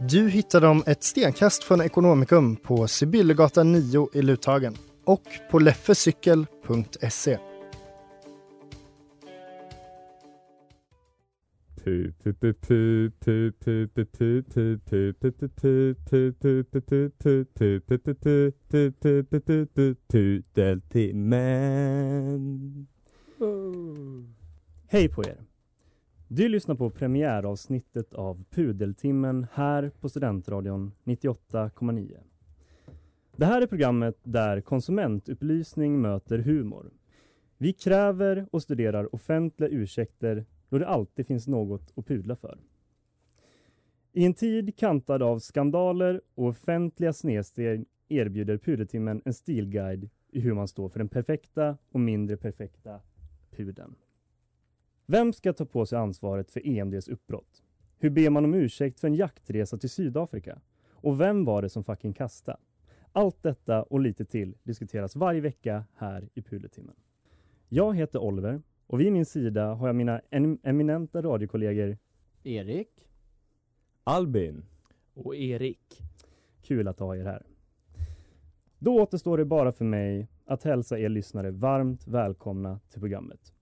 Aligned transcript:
Du 0.00 0.28
hittar 0.28 0.60
dem 0.60 0.82
ett 0.86 1.02
stenkast 1.02 1.64
från 1.64 1.80
Ekonomikum 1.80 2.56
på 2.56 2.88
Sibyllegatan 2.88 3.72
9 3.72 4.08
i 4.12 4.22
Luthagen 4.22 4.76
och 5.04 5.22
på 5.50 5.58
leffecykel.se. 5.58 7.38
Pudeltimmen. 20.08 22.86
Hej 24.88 25.08
på 25.08 25.24
er! 25.24 25.47
Du 26.30 26.48
lyssnar 26.48 26.74
på 26.74 26.90
premiäravsnittet 26.90 28.14
av 28.14 28.44
Pudeltimmen 28.50 29.46
här 29.52 29.90
på 30.00 30.08
Studentradion 30.08 30.92
98,9. 31.04 32.18
Det 33.36 33.46
här 33.46 33.62
är 33.62 33.66
programmet 33.66 34.18
där 34.22 34.60
konsumentupplysning 34.60 36.00
möter 36.00 36.38
humor. 36.38 36.90
Vi 37.58 37.72
kräver 37.72 38.46
och 38.50 38.62
studerar 38.62 39.14
offentliga 39.14 39.68
ursäkter 39.68 40.44
då 40.68 40.78
det 40.78 40.88
alltid 40.88 41.26
finns 41.26 41.46
något 41.46 41.92
att 41.96 42.06
pudla 42.06 42.36
för. 42.36 42.58
I 44.12 44.24
en 44.24 44.34
tid 44.34 44.76
kantad 44.76 45.22
av 45.22 45.38
skandaler 45.38 46.20
och 46.34 46.46
offentliga 46.46 47.12
snedsteg 47.12 47.84
erbjuder 48.08 48.58
Pudeltimmen 48.58 49.22
en 49.24 49.34
stilguide 49.34 50.10
i 50.30 50.40
hur 50.40 50.54
man 50.54 50.68
står 50.68 50.88
för 50.88 50.98
den 50.98 51.08
perfekta 51.08 51.78
och 51.90 52.00
mindre 52.00 52.36
perfekta 52.36 53.00
pudeln. 53.50 53.94
Vem 55.10 55.32
ska 55.32 55.52
ta 55.52 55.64
på 55.64 55.86
sig 55.86 55.98
ansvaret 55.98 56.50
för 56.50 56.66
EMDs 56.66 57.08
uppbrott? 57.08 57.62
Hur 57.98 58.10
ber 58.10 58.30
man 58.30 58.44
om 58.44 58.54
ursäkt 58.54 59.00
för 59.00 59.08
en 59.08 59.14
jaktresa 59.14 59.78
till 59.78 59.90
Sydafrika? 59.90 60.60
Och 60.90 61.20
vem 61.20 61.44
var 61.44 61.62
det 61.62 61.68
som 61.68 61.84
fucking 61.84 62.12
kastade? 62.12 62.58
Allt 63.12 63.42
detta 63.42 63.82
och 63.82 64.00
lite 64.00 64.24
till 64.24 64.54
diskuteras 64.62 65.16
varje 65.16 65.40
vecka 65.40 65.84
här 65.94 66.28
i 66.34 66.42
Pudeltimmen. 66.42 66.94
Jag 67.68 67.96
heter 67.96 68.18
Oliver 68.18 68.62
och 68.86 69.00
vid 69.00 69.12
min 69.12 69.26
sida 69.26 69.74
har 69.74 69.86
jag 69.86 69.96
mina 69.96 70.20
em- 70.30 70.58
eminenta 70.62 71.22
radiokollegor 71.22 71.98
Erik. 72.42 73.08
Albin. 74.04 74.64
Och 75.14 75.36
Erik. 75.36 76.02
Kul 76.62 76.88
att 76.88 76.98
ha 77.00 77.16
er 77.16 77.24
här. 77.24 77.46
Då 78.78 79.02
återstår 79.02 79.38
det 79.38 79.44
bara 79.44 79.72
för 79.72 79.84
mig 79.84 80.28
att 80.44 80.64
hälsa 80.64 80.98
er 80.98 81.08
lyssnare 81.08 81.50
varmt 81.50 82.06
välkomna 82.06 82.80
till 82.88 83.00
programmet. 83.00 83.52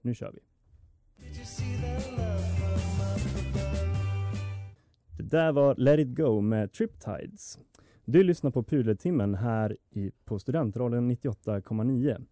Nu 0.00 0.14
kör 0.14 0.32
vi. 0.32 0.40
Det 5.16 5.22
där 5.22 5.52
var 5.52 5.74
Let 5.74 6.00
it 6.00 6.16
go 6.16 6.40
med 6.40 6.72
Triptides. 6.72 7.58
Du 8.04 8.22
lyssnar 8.22 8.50
på 8.50 8.62
Pudeltimmen 8.62 9.34
här 9.34 9.76
i, 9.90 10.10
på 10.24 10.38
Studentradion 10.38 11.10
98,9. 11.10 12.26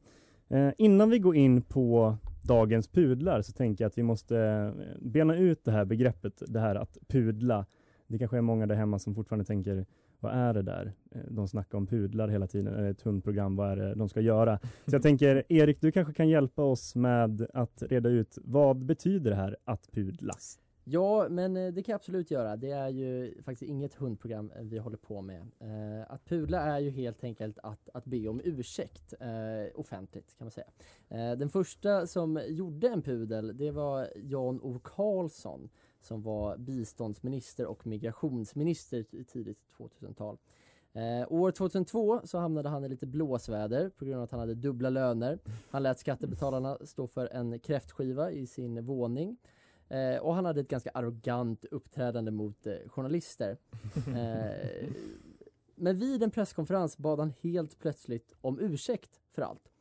Eh, 0.49 0.73
innan 0.79 1.11
vi 1.11 1.19
går 1.19 1.37
in 1.37 1.63
på 1.63 2.17
dagens 2.43 2.89
pudlar 2.89 3.43
så 3.43 3.53
tänker 3.53 3.85
jag 3.85 3.89
att 3.89 3.99
vi 3.99 4.03
måste 4.03 4.39
eh, 4.39 4.73
bena 5.01 5.37
ut 5.37 5.65
det 5.65 5.71
här 5.71 5.85
begreppet, 5.85 6.43
det 6.47 6.61
här 6.61 6.75
att 6.75 6.99
pudla. 7.09 7.67
Det 8.07 8.19
kanske 8.19 8.37
är 8.37 8.41
många 8.41 8.67
där 8.67 8.75
hemma 8.75 8.99
som 8.99 9.15
fortfarande 9.15 9.45
tänker 9.45 9.87
vad 10.27 10.35
är 10.35 10.55
det 10.55 10.63
där? 10.63 10.93
Eh, 11.15 11.21
De 11.31 11.49
snackar 11.49 11.79
om 11.79 11.87
pudlar 11.87 12.29
hela 12.29 12.47
tiden, 12.47 12.83
det 12.83 12.89
ett 12.89 13.03
hundprogram, 13.03 13.57
vad 13.57 13.71
är 13.71 13.77
det 13.77 13.95
de 13.95 14.09
ska 14.09 14.21
göra? 14.21 14.59
Så 14.63 14.95
jag 14.95 15.03
tänker, 15.11 15.43
Erik, 15.49 15.81
du 15.81 15.93
kanske 15.93 16.15
kan 16.15 16.29
hjälpa 16.29 16.63
oss 16.63 16.95
med 16.95 17.47
att 17.55 17.83
reda 17.83 18.09
ut 18.09 18.39
vad 18.45 18.85
betyder 18.85 19.31
det 19.31 19.37
här 19.37 19.57
att 19.65 19.93
pudla? 19.93 20.35
Ja, 20.89 21.27
men 21.31 21.57
eh, 21.57 21.73
det 21.73 21.83
kan 21.83 21.93
jag 21.93 21.99
absolut 21.99 22.31
göra. 22.31 22.57
Det 22.57 22.71
är 22.71 22.89
ju 22.89 23.43
faktiskt 23.43 23.71
inget 23.71 23.95
hundprogram 23.95 24.53
eh, 24.57 24.63
vi 24.63 24.79
håller 24.79 24.97
på 24.97 25.23
med. 25.23 25.41
Eh, 25.41 26.13
att 26.13 26.25
pudla 26.25 26.61
är 26.61 26.79
ju 26.79 26.91
helt 26.91 27.25
enkelt 27.25 27.59
att, 27.63 27.89
att 27.95 28.05
be 28.05 28.29
om 28.29 28.41
ursäkt 28.45 29.15
eh, 29.21 29.81
offentligt 29.81 30.35
kan 30.39 30.45
man 30.45 30.51
säga. 30.51 30.67
Eh, 31.09 31.39
den 31.39 31.49
första 31.49 32.07
som 32.07 32.41
gjorde 32.49 32.89
en 32.89 33.03
pudel, 33.03 33.57
det 33.57 33.71
var 33.71 34.09
Jan 34.17 34.61
O 34.63 34.81
Karlsson 34.85 35.69
som 36.01 36.23
var 36.23 36.57
biståndsminister 36.57 37.67
och 37.67 37.87
migrationsminister 37.87 39.05
i 39.11 39.25
tidigt 39.25 39.59
2000-tal. 39.79 40.39
Eh, 40.93 41.33
år 41.33 41.51
2002 41.51 42.21
så 42.25 42.39
hamnade 42.39 42.69
han 42.69 42.85
i 42.85 42.89
lite 42.89 43.07
blåsväder 43.07 43.89
på 43.89 44.05
grund 44.05 44.19
av 44.19 44.25
att 44.25 44.31
han 44.31 44.41
hade 44.41 44.55
dubbla 44.55 44.91
löner. 44.91 45.39
Han 45.71 45.83
lät 45.83 45.99
skattebetalarna 45.99 46.79
stå 46.85 47.07
för 47.07 47.27
en 47.27 47.59
kräftskiva 47.59 48.31
i 48.31 48.47
sin 48.47 48.85
våning. 48.85 49.37
Eh, 49.89 50.17
och 50.17 50.35
han 50.35 50.45
hade 50.45 50.61
ett 50.61 50.69
ganska 50.69 50.91
arrogant 50.91 51.65
uppträdande 51.65 52.31
mot 52.31 52.67
eh, 52.67 52.75
journalister. 52.87 53.57
Eh, 54.17 54.89
men 55.75 55.99
vid 55.99 56.23
en 56.23 56.31
presskonferens 56.31 56.99
bad 56.99 57.19
han 57.19 57.33
helt 57.43 57.79
plötsligt 57.79 58.35
om 58.41 58.61
ursäkt 58.61 59.21
för 59.31 59.43
allt. 59.43 59.73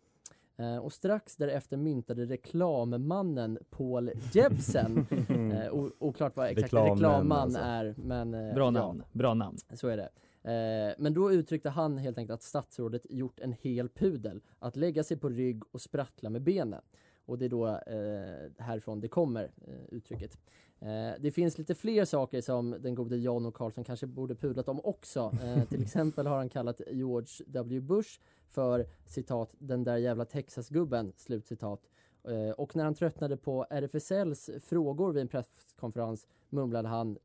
Eh, 0.57 0.77
och 0.77 0.93
strax 0.93 1.35
därefter 1.35 1.77
myntade 1.77 2.25
reklammannen 2.25 3.57
Paul 3.69 4.11
Jebsen, 4.33 5.07
eh, 5.53 5.73
oklart 5.99 6.35
vad 6.35 6.47
exakt 6.47 6.63
Reklamman, 6.63 6.97
reklamman 6.97 7.37
alltså. 7.37 7.59
är, 7.59 7.95
men 7.97 8.33
eh, 8.33 8.53
Bra 8.55 8.65
ja. 8.65 8.71
namn, 8.71 9.03
bra 9.11 9.33
namn. 9.33 9.57
Så 9.73 9.87
är 9.87 9.97
det. 9.97 10.09
Eh, 10.45 10.95
men 10.97 11.13
då 11.13 11.31
uttryckte 11.31 11.69
han 11.69 11.97
helt 11.97 12.17
enkelt 12.17 12.33
att 12.33 12.43
statsrådet 12.43 13.05
gjort 13.09 13.39
en 13.39 13.53
hel 13.61 13.89
pudel, 13.89 14.41
att 14.59 14.75
lägga 14.75 15.03
sig 15.03 15.17
på 15.17 15.29
rygg 15.29 15.63
och 15.71 15.81
sprattla 15.81 16.29
med 16.29 16.41
benen. 16.41 16.81
Och 17.25 17.37
det 17.37 17.45
är 17.45 17.49
då 17.49 17.67
eh, 17.67 18.63
härifrån 18.63 19.01
det 19.01 19.07
kommer, 19.07 19.43
eh, 19.43 19.73
uttrycket. 19.91 20.37
Eh, 20.79 21.13
det 21.19 21.31
finns 21.31 21.57
lite 21.57 21.75
fler 21.75 22.05
saker 22.05 22.41
som 22.41 22.75
den 22.79 22.95
gode 22.95 23.17
Jan 23.17 23.45
och 23.45 23.53
Karlsson 23.53 23.83
kanske 23.83 24.07
borde 24.07 24.35
pudlat 24.35 24.69
om 24.69 24.79
också. 24.83 25.31
Eh, 25.43 25.63
till 25.63 25.81
exempel 25.83 26.27
har 26.27 26.37
han 26.37 26.49
kallat 26.49 26.81
George 26.91 27.45
W 27.47 27.81
Bush 27.81 28.19
för 28.49 28.85
citat 29.05 29.55
den 29.59 29.83
där 29.83 29.97
jävla 29.97 30.25
Texasgubben, 30.25 31.13
slutcitat. 31.17 31.81
Eh, 32.27 32.49
och 32.49 32.75
när 32.75 32.83
han 32.83 32.95
tröttnade 32.95 33.37
på 33.37 33.65
RFSLs 33.69 34.49
frågor 34.63 35.11
vid 35.11 35.21
en 35.21 35.27
presskonferens 35.27 36.27
mumlade 36.49 36.87
han 36.87 37.17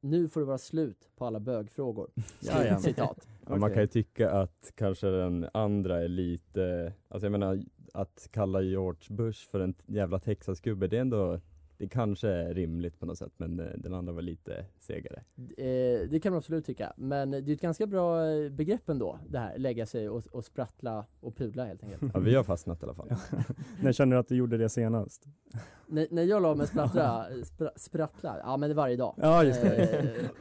nu 0.00 0.28
får 0.28 0.40
det 0.40 0.46
vara 0.46 0.58
slut 0.58 1.08
på 1.16 1.26
alla 1.26 1.40
bögfrågor. 1.40 2.10
Citat. 2.80 3.28
Ja, 3.46 3.56
man 3.56 3.72
kan 3.72 3.80
ju 3.80 3.86
tycka 3.86 4.30
att 4.30 4.72
kanske 4.74 5.06
den 5.06 5.48
andra 5.52 6.04
är 6.04 6.08
lite, 6.08 6.92
alltså 7.08 7.26
jag 7.26 7.32
menar 7.32 7.62
att 7.98 8.28
kalla 8.30 8.60
George 8.60 9.16
Bush 9.16 9.48
för 9.50 9.60
en 9.60 9.74
jävla 9.86 10.18
Texasgubbe, 10.18 10.86
det 10.86 10.96
är 10.96 11.00
ändå, 11.00 11.40
det 11.78 11.88
kanske 11.88 12.28
är 12.28 12.54
rimligt 12.54 13.00
på 13.00 13.06
något 13.06 13.18
sätt, 13.18 13.32
men 13.36 13.60
eh, 13.60 13.66
den 13.76 13.94
andra 13.94 14.12
var 14.12 14.22
lite 14.22 14.66
segare. 14.78 15.24
Eh, 15.36 16.08
det 16.10 16.20
kan 16.22 16.32
man 16.32 16.38
absolut 16.38 16.66
tycka, 16.66 16.92
men 16.96 17.30
det 17.30 17.36
är 17.36 17.50
ett 17.50 17.60
ganska 17.60 17.86
bra 17.86 18.26
eh, 18.26 18.50
begrepp 18.50 18.88
ändå, 18.88 19.18
det 19.28 19.38
här, 19.38 19.58
lägga 19.58 19.86
sig 19.86 20.08
och, 20.08 20.26
och 20.26 20.44
sprattla 20.44 21.06
och 21.20 21.36
pudla 21.36 21.64
helt 21.64 21.82
enkelt. 21.82 22.02
Ja, 22.14 22.20
vi 22.20 22.34
har 22.34 22.44
fastnat 22.44 22.82
i 22.82 22.84
alla 22.84 22.94
fall. 22.94 23.08
När 23.82 23.92
känner 23.92 24.16
du 24.16 24.20
att 24.20 24.28
du 24.28 24.36
gjorde 24.36 24.56
det 24.56 24.68
senast? 24.68 25.26
när, 25.88 26.06
när 26.10 26.22
jag 26.22 26.42
la 26.42 26.54
mig 26.54 26.62
och 26.62 26.68
sprattra, 26.68 27.26
spra, 27.44 27.70
sprattla, 27.76 28.38
ja 28.42 28.56
men 28.56 28.68
det 28.68 28.72
är 28.72 28.76
varje 28.76 28.96
dag. 28.96 29.14
Ja, 29.16 29.44
just 29.44 29.62
det. 29.62 29.76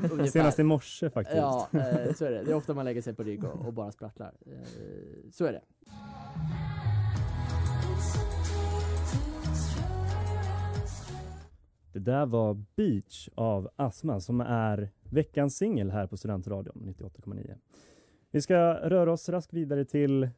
Eh. 0.03 0.25
Senast 0.31 0.60
i 0.60 0.63
morse 0.63 1.10
faktiskt. 1.10 1.38
Ja, 1.38 1.68
eh, 1.74 2.13
så 2.13 2.25
är 2.25 2.31
det. 2.31 2.44
Det 2.44 2.51
är 2.51 2.56
ofta 2.56 2.74
man 2.74 2.86
lägger 2.86 3.01
sig 3.01 3.13
på 3.13 3.24
rygg 3.24 3.44
och, 3.44 3.65
och 3.65 3.74
bara 3.74 3.92
sprattlar. 3.92 4.33
Eh, 4.45 5.31
så 5.31 5.45
är 5.45 5.51
det. 5.53 5.62
Det 11.98 12.12
där 12.12 12.26
var 12.26 12.64
Beach 12.76 13.30
av 13.36 13.70
Asma 13.76 14.20
som 14.20 14.42
är 14.42 14.90
veckans 15.10 15.58
singel 15.58 15.92
här 15.92 16.08
på 16.08 16.18
Studentradion 16.18 16.96
98,9. 16.98 17.56
Vi 18.32 18.42
ska 18.42 18.74
röra 18.74 19.12
oss 19.12 19.30
raskt 19.30 19.54
vidare 19.54 19.86
till 19.86 20.24
eh, 20.24 20.30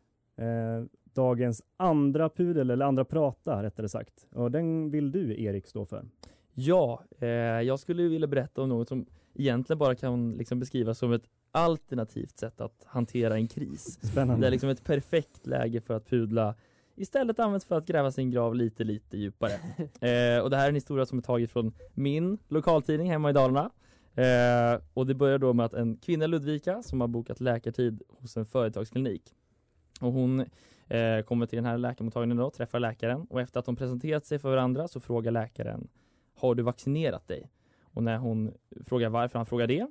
dagens 1.04 1.62
andra 1.78 2.30
pudel, 2.30 2.70
eller 2.70 2.86
andra 2.86 3.06
prata 3.06 3.64
rättare 3.64 3.90
sagt. 3.90 4.28
Och 4.32 4.52
den 4.52 4.92
vill 4.92 5.12
du 5.12 5.44
Erik 5.44 5.68
stå 5.68 5.86
för. 5.86 6.06
Ja, 6.54 7.04
eh, 7.20 7.28
jag 7.28 7.80
skulle 7.80 8.04
vilja 8.04 8.28
berätta 8.28 8.62
om 8.62 8.70
något 8.70 8.88
som 8.88 9.06
egentligen 9.36 9.78
bara 9.80 9.96
kan 9.96 10.32
liksom 10.32 10.60
beskrivas 10.60 10.98
som 10.98 11.14
ett 11.14 11.30
alternativt 11.52 12.38
sätt 12.38 12.62
att 12.62 12.84
hantera 12.86 13.36
en 13.36 13.48
kris. 13.48 14.00
Spännande. 14.02 14.42
Det 14.42 14.48
är 14.48 14.52
liksom 14.52 14.70
ett 14.70 14.84
perfekt 14.84 15.48
läge 15.48 15.82
för 15.82 15.94
att 15.94 16.10
pudla 16.10 16.56
istället 17.00 17.40
används 17.40 17.66
för 17.66 17.78
att 17.78 17.86
gräva 17.86 18.12
sin 18.12 18.32
grav 18.32 18.56
lite, 18.56 18.84
lite 18.84 19.18
djupare. 19.18 19.52
eh, 20.38 20.44
och 20.44 20.50
det 20.50 20.58
här 20.58 20.64
är 20.64 20.70
en 20.70 20.76
historia 20.76 21.06
som 21.06 21.18
är 21.18 21.22
taget 21.22 21.52
från 21.52 21.74
min 21.94 22.38
lokaltidning 22.48 23.12
hemma 23.12 23.30
i 23.30 23.34
Dalarna. 23.34 23.72
Eh, 24.16 24.82
och 24.94 25.08
det 25.08 25.16
börjar 25.16 25.38
då 25.38 25.54
med 25.54 25.66
att 25.66 25.74
en 25.74 25.98
kvinna 25.98 26.26
i 26.26 26.28
Ludvika 26.28 26.84
som 26.84 27.02
har 27.02 27.08
bokat 27.08 27.40
läkartid 27.40 28.02
hos 28.10 28.38
en 28.38 28.46
företagsklinik. 28.46 29.24
Och 30.02 30.12
hon 30.12 30.40
eh, 30.88 31.22
kommer 31.26 31.46
till 31.46 31.58
den 31.58 31.66
här 31.66 31.78
läkarmottagningen 31.78 32.38
då, 32.38 32.50
träffar 32.50 32.80
läkaren 32.80 33.28
och 33.30 33.42
efter 33.42 33.60
att 33.60 33.66
de 33.66 33.76
presenterat 33.76 34.26
sig 34.26 34.40
för 34.40 34.50
varandra 34.50 34.88
så 34.88 35.00
frågar 35.00 35.32
läkaren 35.32 35.88
Har 36.36 36.56
du 36.56 36.64
vaccinerat 36.64 37.28
dig? 37.28 37.52
Och 37.94 38.04
när 38.04 38.18
hon 38.18 38.54
frågar 38.86 39.10
varför 39.10 39.40
han 39.40 39.46
frågar 39.46 39.68
det 39.68 39.88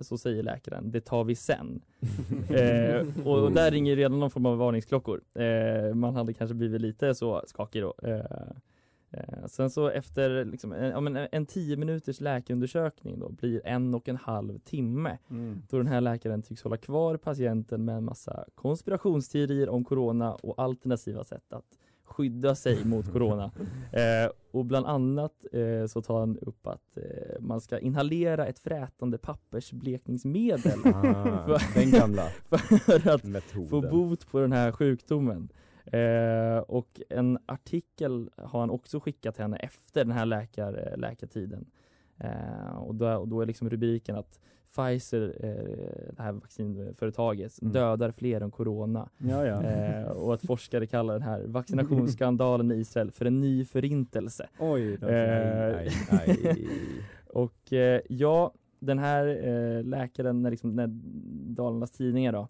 så 0.00 0.18
säger 0.18 0.42
läkaren 0.42 0.90
Det 0.90 1.00
tar 1.00 1.24
vi 1.24 1.34
sen. 1.34 1.82
eh, 2.50 3.26
och, 3.26 3.44
och 3.44 3.52
där 3.52 3.70
ringer 3.70 3.96
redan 3.96 4.20
någon 4.20 4.30
form 4.30 4.46
av 4.46 4.58
varningsklockor. 4.58 5.20
Eh, 5.34 5.94
man 5.94 6.16
hade 6.16 6.34
kanske 6.34 6.54
blivit 6.54 6.80
lite 6.80 7.14
så 7.14 7.42
skakig 7.46 7.82
då. 7.82 7.94
Eh, 8.02 8.20
eh, 9.10 9.46
sen 9.46 9.70
så 9.70 9.88
efter 9.88 10.44
liksom, 10.44 10.72
en, 10.72 10.90
ja, 10.90 11.00
men 11.00 11.28
en 11.32 11.46
tio 11.46 11.76
minuters 11.76 12.20
läkarundersökning 12.20 13.18
då 13.18 13.28
blir 13.28 13.60
en 13.64 13.94
och 13.94 14.08
en 14.08 14.16
halv 14.16 14.58
timme 14.58 15.18
Mm. 15.30 15.62
då 15.70 15.76
den 15.76 15.86
här 15.86 16.00
läkaren 16.00 16.42
tycks 16.42 16.62
hålla 16.62 16.76
kvar 16.76 17.16
patienten 17.16 17.84
med 17.84 17.96
en 17.96 18.04
massa 18.04 18.44
konspirationsteorier 18.54 19.68
om 19.68 19.84
corona 19.84 20.34
och 20.34 20.54
alternativa 20.58 21.24
sätt 21.24 21.52
att 21.52 21.78
skydda 22.04 22.54
sig 22.54 22.84
mot 22.84 23.06
corona. 23.12 23.50
Eh, 23.92 24.30
och 24.50 24.64
bland 24.64 24.86
annat 24.86 25.46
eh, 25.52 25.86
så 25.86 26.02
tar 26.02 26.20
han 26.20 26.38
upp 26.38 26.66
att 26.66 26.96
eh, 26.96 27.40
man 27.40 27.60
ska 27.60 27.78
inhalera 27.78 28.46
ett 28.46 28.58
frätande 28.58 29.18
pappersblekningsmedel 29.18 30.78
Ah, 30.84 31.58
den 31.74 31.90
gamla 31.90 32.26
för 32.48 33.08
att 33.08 33.24
metoden. 33.24 33.68
få 33.68 33.80
bot 33.80 34.30
på 34.30 34.40
den 34.40 34.52
här 34.52 34.72
sjukdomen. 34.72 35.48
Eh, 35.84 36.58
och 36.58 37.00
en 37.08 37.38
artikel 37.46 38.30
har 38.36 38.60
han 38.60 38.70
också 38.70 39.00
skickat 39.00 39.34
till 39.34 39.42
henne 39.44 39.56
efter 39.56 40.04
den 40.04 40.12
här 40.12 40.26
läkar, 40.26 40.94
läkartiden. 40.96 41.66
Eh, 42.18 42.76
och, 42.76 42.94
då, 42.94 43.14
och 43.16 43.28
då 43.28 43.40
är 43.40 43.46
liksom 43.46 43.70
rubriken 43.70 44.16
att 44.16 44.38
Pfizer, 44.74 45.36
eh, 45.40 46.14
det 46.16 46.22
här 46.22 46.32
vaccinföretaget, 46.32 47.62
Mm. 47.62 47.72
dödar 47.72 48.10
fler 48.10 48.40
än 48.40 48.50
corona. 48.50 49.08
Ja, 49.18 49.46
ja. 49.46 49.62
Eh, 49.62 50.04
och 50.06 50.34
att 50.34 50.42
forskare 50.46 50.86
kallar 50.86 51.14
den 51.14 51.22
här 51.22 51.42
vaccinationsskandalen 51.46 52.72
i 52.72 52.74
Israel 52.74 53.10
för 53.10 53.24
en 53.24 53.40
ny 53.40 53.64
förintelse. 53.64 54.48
Oj 54.58 54.96
då. 55.00 55.08
Eh, 55.08 55.76
Aj, 55.76 55.88
aj. 56.10 56.68
och 57.26 57.72
ja, 58.08 58.52
den 58.80 58.98
här 58.98 59.82
läkaren, 59.82 60.42
när, 60.42 60.50
liksom, 60.50 60.70
när 60.70 60.86
Dalarnas 61.54 61.90
tidningar 61.90 62.32
då 62.32 62.48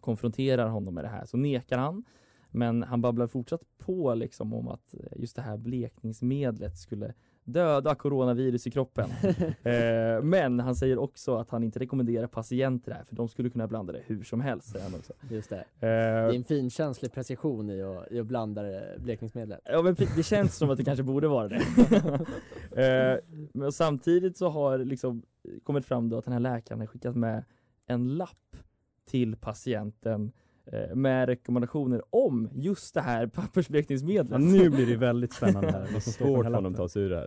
konfronterar 0.00 0.68
honom 0.68 0.94
med 0.94 1.04
det 1.04 1.08
här 1.08 1.24
så 1.24 1.36
nekar 1.36 1.78
han. 1.78 2.04
Men 2.50 2.82
han 2.82 3.00
babblar 3.00 3.26
fortsatt 3.26 3.62
på 3.78 4.14
liksom 4.14 4.54
om 4.54 4.68
att 4.68 4.94
just 5.16 5.36
det 5.36 5.42
här 5.42 5.56
blekningsmedlet 5.56 6.78
skulle 6.78 7.14
döda 7.44 7.94
coronavirus 7.94 8.66
i 8.66 8.70
kroppen. 8.70 9.10
eh, 9.62 10.22
men 10.22 10.60
han 10.60 10.76
säger 10.76 10.98
också 10.98 11.36
att 11.36 11.50
han 11.50 11.64
inte 11.64 11.78
rekommenderar 11.78 12.26
patienter 12.26 12.90
det 12.90 12.96
här 12.96 13.04
för 13.04 13.16
de 13.16 13.28
skulle 13.28 13.50
kunna 13.50 13.66
blanda 13.68 13.92
det 13.92 14.00
hur 14.06 14.22
som 14.22 14.40
helst. 14.40 14.68
Säger 14.70 14.84
han 14.84 14.94
också. 14.94 15.12
Just 15.30 15.50
det. 15.50 15.56
Eh, 15.56 15.64
Det 15.80 15.86
är 15.88 16.34
en 16.34 16.44
finkänslig 16.44 17.12
precision 17.12 17.70
i 17.70 17.82
att, 17.82 18.12
i 18.12 18.20
att 18.20 18.26
blanda 18.26 18.62
det- 18.62 18.96
blekningsmedlet. 18.98 19.60
Ja 19.64 19.82
men 19.82 19.94
det 20.16 20.22
känns 20.22 20.56
som 20.56 20.70
att 20.70 20.76
det 20.78 20.84
kanske 20.84 21.02
borde 21.02 21.28
vara 21.28 21.48
det. 21.48 21.62
eh, 22.76 23.18
men 23.52 23.72
samtidigt 23.72 24.36
så 24.36 24.48
har 24.48 24.78
liksom 24.78 25.22
kommit 25.62 25.86
fram 25.86 26.08
då 26.08 26.18
att 26.18 26.24
den 26.24 26.32
här 26.32 26.40
läkaren 26.40 26.80
har 26.80 26.86
skickat 26.86 27.16
med 27.16 27.44
en 27.86 28.08
lapp 28.16 28.56
till 29.10 29.36
patienten 29.36 30.32
med 30.94 31.28
rekommendationer 31.28 32.02
om 32.10 32.48
just 32.54 32.94
det 32.94 33.00
här 33.00 33.26
pappersblekningsmedlet. 33.34 34.30
Ja, 34.30 34.38
nu 34.38 34.70
blir 34.70 34.86
det 34.86 34.96
väldigt 34.96 35.32
spännande 35.32 35.72
här. 35.72 35.88
Det 35.90 35.96
är 35.96 36.00
svårt 36.00 36.44
för 36.44 36.54
honom 36.54 36.72
att 36.72 36.78
ta 36.78 36.88
sig 36.88 37.02
ur 37.02 37.10
det 37.10 37.26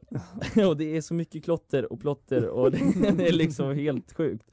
här. 0.56 0.68
och 0.70 0.78
det 0.78 0.98
är 0.98 1.02
så 1.02 1.14
mycket 1.14 1.44
klotter 1.44 1.94
och 1.94 2.02
plotter 2.02 2.48
och 2.48 2.72
det 2.72 3.28
är 3.28 3.32
liksom 3.32 3.76
helt 3.76 4.14
sjukt. 4.14 4.46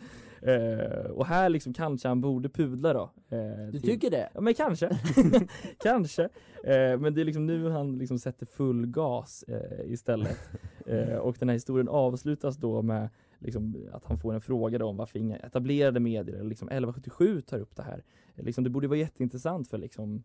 Eh, 0.43 1.11
och 1.11 1.27
här 1.27 1.49
liksom 1.49 1.73
kanske 1.73 2.09
han 2.09 2.21
borde 2.21 2.49
pudla 2.49 2.93
då. 2.93 3.11
eh, 3.29 3.39
Du 3.67 3.71
till- 3.73 3.83
tycker 3.83 4.11
det? 4.11 4.29
Ja 4.35 4.41
men 4.41 4.55
kanske, 4.55 4.99
kanske. 5.83 6.23
Eh, 6.65 6.99
men 6.99 7.15
det 7.15 7.21
är 7.21 7.25
liksom 7.25 7.47
nu 7.47 7.69
han 7.69 7.99
liksom 7.99 8.19
sätter 8.19 8.47
full 8.47 8.87
gas 8.87 9.43
eh, 9.49 9.93
istället. 9.93 10.39
Eh, 10.87 11.15
och 11.17 11.37
den 11.39 11.49
här 11.49 11.55
historien 11.55 11.89
avslutas 11.89 12.57
då 12.57 12.83
med 12.83 13.09
liksom, 13.39 13.89
att 13.93 14.05
han 14.05 14.19
får 14.19 14.35
en 14.35 14.41
fråga 14.41 14.79
då 14.79 14.87
om 14.87 14.97
varför 14.97 15.19
inga 15.19 15.37
etablerade 15.37 16.01
medier, 16.01 16.35
eller 16.37 16.49
liksom 16.49 16.69
1177 16.69 17.41
tar 17.41 17.59
upp 17.59 17.77
det 17.77 17.83
här. 17.83 18.03
Eh, 18.37 18.45
liksom, 18.45 18.65
det 18.65 18.71
borde 18.71 18.89
vara 18.89 18.99
jätteintressant 18.99 19.69
för 19.69 19.79
liksom, 19.79 20.23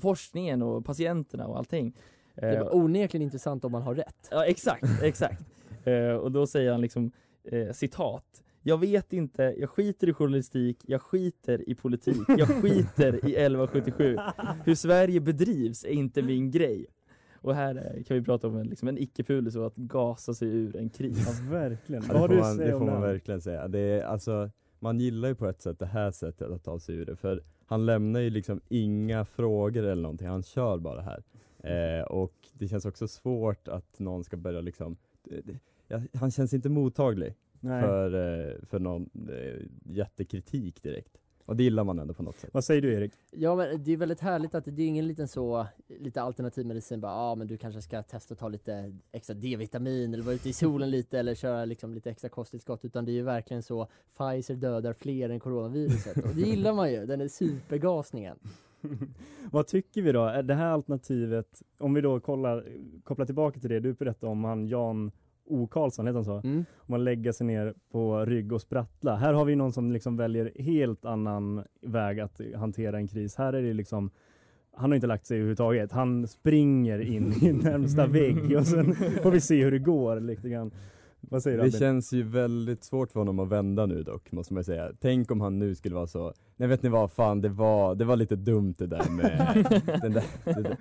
forskningen 0.00 0.62
och 0.62 0.84
patienterna 0.84 1.46
och 1.46 1.58
allting. 1.58 1.96
Det 2.34 2.58
var 2.60 2.74
onekligen 2.76 3.22
intressant 3.22 3.64
om 3.64 3.72
man 3.72 3.82
har 3.82 3.94
rätt. 3.94 4.28
Ja 4.30 4.44
exakt, 4.46 5.02
exakt. 5.02 5.42
Och 6.22 6.32
då 6.32 6.46
säger 6.46 6.70
han 6.72 6.80
liksom 6.80 7.10
eh, 7.44 7.72
citat. 7.72 8.42
Jag 8.62 8.78
vet 8.78 9.12
inte, 9.12 9.54
jag 9.58 9.70
skiter 9.70 10.08
i 10.08 10.12
journalistik, 10.12 10.84
jag 10.86 11.02
skiter 11.02 11.68
i 11.68 11.74
politik, 11.74 12.22
jag 12.28 12.48
skiter 12.62 13.14
i 13.14 13.34
1177. 13.34 14.16
Hur 14.64 14.74
Sverige 14.74 15.20
bedrivs 15.20 15.84
är 15.84 15.90
inte 15.90 16.22
min 16.22 16.50
grej. 16.50 16.86
Och 17.40 17.54
här 17.54 17.76
eh, 17.76 18.02
kan 18.04 18.16
vi 18.16 18.22
prata 18.22 18.48
om 18.48 18.56
en, 18.56 18.66
liksom 18.66 18.88
en 18.88 18.98
icke-pudel 18.98 19.52
så 19.52 19.64
att 19.64 19.76
gasa 19.76 20.34
sig 20.34 20.48
ur 20.48 20.76
en 20.76 20.90
kris. 20.90 21.26
Ja, 21.26 21.50
verkligen. 21.50 22.02
Ja, 22.08 22.12
det 22.12 22.28
får 22.28 22.34
man, 22.34 22.56
det 22.56 22.72
får 22.72 22.80
det 22.80 22.92
man 22.92 23.02
verkligen 23.02 23.40
säga. 23.40 23.68
Det 23.68 23.80
är, 23.80 24.04
alltså, 24.04 24.50
man 24.78 25.00
gillar 25.00 25.28
ju 25.28 25.34
på 25.34 25.46
ett 25.46 25.62
sätt 25.62 25.78
det 25.78 25.86
här 25.86 26.10
sättet 26.10 26.50
att 26.50 26.64
ta 26.64 26.78
sig 26.78 26.94
ur 26.94 27.06
det, 27.06 27.16
för 27.16 27.42
han 27.66 27.86
lämnar 27.86 28.20
ju 28.20 28.30
liksom 28.30 28.60
inga 28.68 29.24
frågor 29.24 29.82
eller 29.82 30.02
någonting, 30.02 30.28
han 30.28 30.42
kör 30.42 30.78
bara 30.78 31.00
här. 31.00 31.22
Eh, 31.58 32.04
och 32.04 32.34
det 32.52 32.68
känns 32.68 32.84
också 32.84 33.08
svårt 33.08 33.68
att 33.68 33.98
någon 33.98 34.24
ska 34.24 34.36
börja 34.36 34.60
liksom, 34.60 34.96
det, 35.22 35.40
det, 35.40 35.58
ja, 35.88 36.00
han 36.14 36.30
känns 36.30 36.54
inte 36.54 36.68
mottaglig 36.68 37.34
Nej. 37.60 37.82
för, 37.82 38.14
eh, 38.14 38.54
för 38.62 38.78
någon 38.78 39.10
eh, 39.28 39.66
jättekritik 39.84 40.82
direkt. 40.82 41.20
Och 41.48 41.56
det 41.56 41.62
gillar 41.62 41.84
man 41.84 41.98
ändå 41.98 42.14
på 42.14 42.22
något 42.22 42.36
sätt. 42.36 42.50
Vad 42.52 42.64
säger 42.64 42.82
du 42.82 42.94
Erik? 42.94 43.12
Ja 43.30 43.56
men 43.56 43.84
det 43.84 43.92
är 43.92 43.96
väldigt 43.96 44.20
härligt 44.20 44.54
att 44.54 44.64
det 44.64 44.82
är 44.82 44.86
ingen 44.86 45.06
liten 45.06 45.28
så, 45.28 45.66
lite 46.00 46.22
alternativ 46.22 46.66
medicin 46.66 47.00
bara, 47.00 47.12
ja 47.12 47.18
ah, 47.18 47.34
men 47.34 47.46
du 47.46 47.56
kanske 47.56 47.82
ska 47.82 48.02
testa 48.02 48.34
att 48.34 48.40
ta 48.40 48.48
lite 48.48 48.96
extra 49.12 49.34
D-vitamin 49.34 50.14
eller 50.14 50.24
vara 50.24 50.34
ute 50.34 50.48
i 50.48 50.52
solen 50.52 50.90
lite 50.90 51.18
eller 51.18 51.34
köra 51.34 51.64
liksom 51.64 51.94
lite 51.94 52.10
extra 52.10 52.28
kosttillskott 52.28 52.84
utan 52.84 53.04
det 53.04 53.12
är 53.12 53.14
ju 53.14 53.22
verkligen 53.22 53.62
så, 53.62 53.88
Pfizer 54.16 54.54
dödar 54.54 54.92
fler 54.92 55.30
än 55.30 55.40
coronaviruset 55.40 56.16
och 56.16 56.34
det 56.34 56.40
gillar 56.40 56.72
man 56.72 56.92
ju, 56.92 57.06
den 57.06 57.20
är 57.20 57.28
supergasningen. 57.28 58.38
Vad 59.50 59.66
tycker 59.66 60.02
vi 60.02 60.12
då? 60.12 60.24
Är 60.24 60.42
det 60.42 60.54
här 60.54 60.70
alternativet, 60.70 61.62
om 61.78 61.94
vi 61.94 62.00
då 62.00 62.20
kollar, 62.20 62.66
kopplar 63.04 63.26
tillbaka 63.26 63.60
till 63.60 63.70
det 63.70 63.80
du 63.80 63.92
berättade 63.92 64.32
om 64.32 64.44
han 64.44 64.68
Jan 64.68 65.10
O. 65.48 65.66
Karlsson, 65.66 66.06
heter 66.06 66.14
han 66.14 66.24
så? 66.24 66.40
Mm. 66.44 66.58
Om 66.58 66.86
man 66.86 67.04
lägger 67.04 67.32
sig 67.32 67.46
ner 67.46 67.74
på 67.92 68.24
rygg 68.24 68.52
och 68.52 68.60
sprattla. 68.60 69.16
Här 69.16 69.32
har 69.32 69.44
vi 69.44 69.56
någon 69.56 69.72
som 69.72 69.92
liksom 69.92 70.16
väljer 70.16 70.52
helt 70.58 71.04
annan 71.04 71.64
väg 71.82 72.20
att 72.20 72.40
hantera 72.56 72.96
en 72.96 73.08
kris. 73.08 73.36
Här 73.36 73.52
är 73.52 73.62
det 73.62 73.72
liksom 73.72 74.10
han 74.78 74.90
har 74.90 74.94
inte 74.94 75.06
lagt 75.06 75.26
sig 75.26 75.36
överhuvudtaget. 75.36 75.92
Han 75.92 76.28
springer 76.28 76.98
in 76.98 77.32
i 77.42 77.52
närmsta 77.52 78.06
vägg 78.06 78.56
och 78.58 78.66
sen 78.66 78.94
får 79.22 79.30
vi 79.30 79.40
se 79.40 79.64
hur 79.64 79.70
det 79.70 79.78
går 79.78 80.20
lite 80.20 80.48
grann. 80.48 80.70
Vad 81.20 81.42
säger 81.42 81.58
Det 81.58 81.70
känns 81.70 82.12
ju 82.12 82.22
väldigt 82.22 82.84
svårt 82.84 83.12
för 83.12 83.20
honom 83.20 83.38
att 83.38 83.48
vända 83.48 83.86
nu 83.86 84.02
dock, 84.02 84.32
måste 84.32 84.54
man 84.54 84.64
säga. 84.64 84.92
Tänk 85.00 85.30
om 85.30 85.40
han 85.40 85.58
nu 85.58 85.74
skulle 85.74 85.94
vara 85.94 86.06
så, 86.06 86.34
nej 86.56 86.68
vet 86.68 86.82
ni 86.82 86.88
vad, 86.88 87.12
fan 87.12 87.40
det 87.40 87.48
var, 87.48 87.94
det 87.94 88.04
var 88.04 88.16
lite 88.16 88.36
dumt 88.36 88.74
det 88.78 88.86
där 88.86 89.10
med 89.10 89.64
den 90.02 90.12
där, 90.12 90.24
det 90.44 90.62
där, 90.62 90.76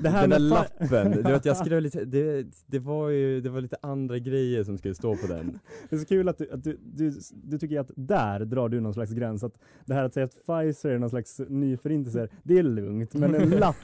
Det 0.00 0.08
här 0.08 0.20
den 0.20 0.30
där 0.30 0.38
lappen. 0.38 1.10
Du 1.10 1.22
vet, 1.22 1.44
jag 1.44 1.56
skrev 1.56 1.82
lite, 1.82 2.04
det, 2.04 2.46
det 2.66 2.78
var 2.78 3.08
ju, 3.08 3.40
det 3.40 3.50
var 3.50 3.60
lite 3.60 3.76
andra 3.82 4.18
grejer 4.18 4.64
som 4.64 4.78
skulle 4.78 4.94
stå 4.94 5.16
på 5.16 5.26
den. 5.26 5.58
Det 5.90 5.96
är 5.96 6.00
så 6.00 6.06
kul 6.06 6.28
att, 6.28 6.38
du, 6.38 6.50
att 6.50 6.64
du, 6.64 6.78
du, 6.82 7.12
du 7.32 7.58
tycker 7.58 7.80
att 7.80 7.90
där 7.96 8.40
drar 8.40 8.68
du 8.68 8.80
någon 8.80 8.94
slags 8.94 9.12
gräns. 9.12 9.44
Att 9.44 9.58
det 9.84 9.94
här 9.94 10.04
att 10.04 10.14
säga 10.14 10.24
att 10.24 10.46
Pfizer 10.46 10.90
är 10.90 10.98
någon 10.98 11.10
slags 11.10 11.40
ny 11.48 11.76
förintelse, 11.76 12.28
det 12.42 12.58
är 12.58 12.62
lugnt. 12.62 13.14
Men 13.14 13.34
en 13.34 13.50
lapp, 13.60 13.76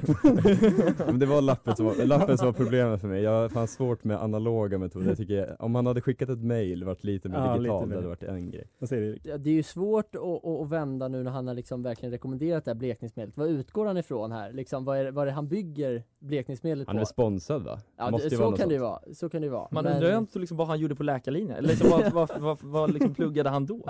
Men 1.07 1.19
det 1.19 1.27
var 1.27 1.41
lappen 1.41 1.77
som 1.77 1.87
var, 1.87 2.05
lappen 2.05 2.39
som 2.39 2.47
var 2.47 2.53
problemet 2.53 3.01
för 3.01 3.09
mig. 3.09 3.23
Jag 3.23 3.31
har 3.31 3.49
fan 3.49 3.69
svårt 3.69 4.05
med 4.05 4.23
analoga 4.23 4.79
metoder. 4.79 5.09
Jag 5.09 5.17
tycker, 5.17 5.63
om 5.63 5.73
han 5.85 5.87
hade 5.87 6.01
skickat 6.01 6.29
ett 6.29 6.43
mail, 6.43 6.85
varit 6.85 7.05
lite 7.05 7.29
mer 7.29 7.37
Ja, 7.37 7.43
digital, 7.57 7.63
lite 7.81 7.91
det 7.91 7.95
hade 7.97 8.09
varit 8.09 8.23
en 8.23 8.51
grej. 8.51 8.67
Vad 8.79 8.89
säger 8.89 9.03
du 9.03 9.09
Erik? 9.09 9.21
Ja, 9.25 9.39
Det 9.39 9.51
är 9.51 9.55
ju 9.55 9.63
svårt 9.63 10.15
att, 10.15 10.45
att, 10.45 10.71
vända 10.71 11.09
nu 11.09 11.23
när 11.23 11.31
han 11.31 11.47
har 11.47 11.55
liksom 11.55 11.83
verkligen 11.83 12.11
rekommenderat 12.13 12.65
det 12.65 12.71
här 12.71 12.79
blekningsmedlet. 12.79 13.37
Vad 13.37 13.49
utgår 13.49 13.87
han 13.87 13.97
ifrån 13.97 14.33
här? 14.33 14.53
Liksom, 14.53 14.85
vad, 14.85 14.99
är, 14.99 15.05
det- 15.05 15.11
vad 15.11 15.23
är 15.23 15.27
det 15.27 15.33
han 15.33 15.49
bygger 15.49 16.03
blekningsmedlet 16.19 16.87
Han 16.89 16.97
på? 16.97 17.01
är 17.01 17.05
sponsrad 17.05 17.63
va? 17.63 17.81
Ja, 17.97 18.11
Måste 18.11 18.29
det, 18.29 18.37
så 18.37 18.53
kan 18.53 18.69
det 18.69 18.75
ju 18.75 18.81
vara. 18.81 19.01
Så 19.15 19.29
kan 19.29 19.41
det 19.41 19.45
ju 19.47 19.51
vara. 19.53 19.69
Man 19.71 19.85
Men- 19.85 19.95
undrar 19.95 20.11
ju 20.13 20.19
inte 20.19 20.39
liksom 20.39 20.57
vad 20.57 20.67
han 20.67 20.79
gjorde 20.81 20.95
på 20.95 21.03
läkarlinjen, 21.03 21.57
eller 21.57 21.69
liksom, 21.69 21.91
vad, 21.91 22.13
vad, 22.13 22.41
vad, 22.41 22.59
vad 22.63 22.93
liksom 22.93 23.15
pluggade 23.15 23.49
han 23.51 23.67
då? 23.67 23.81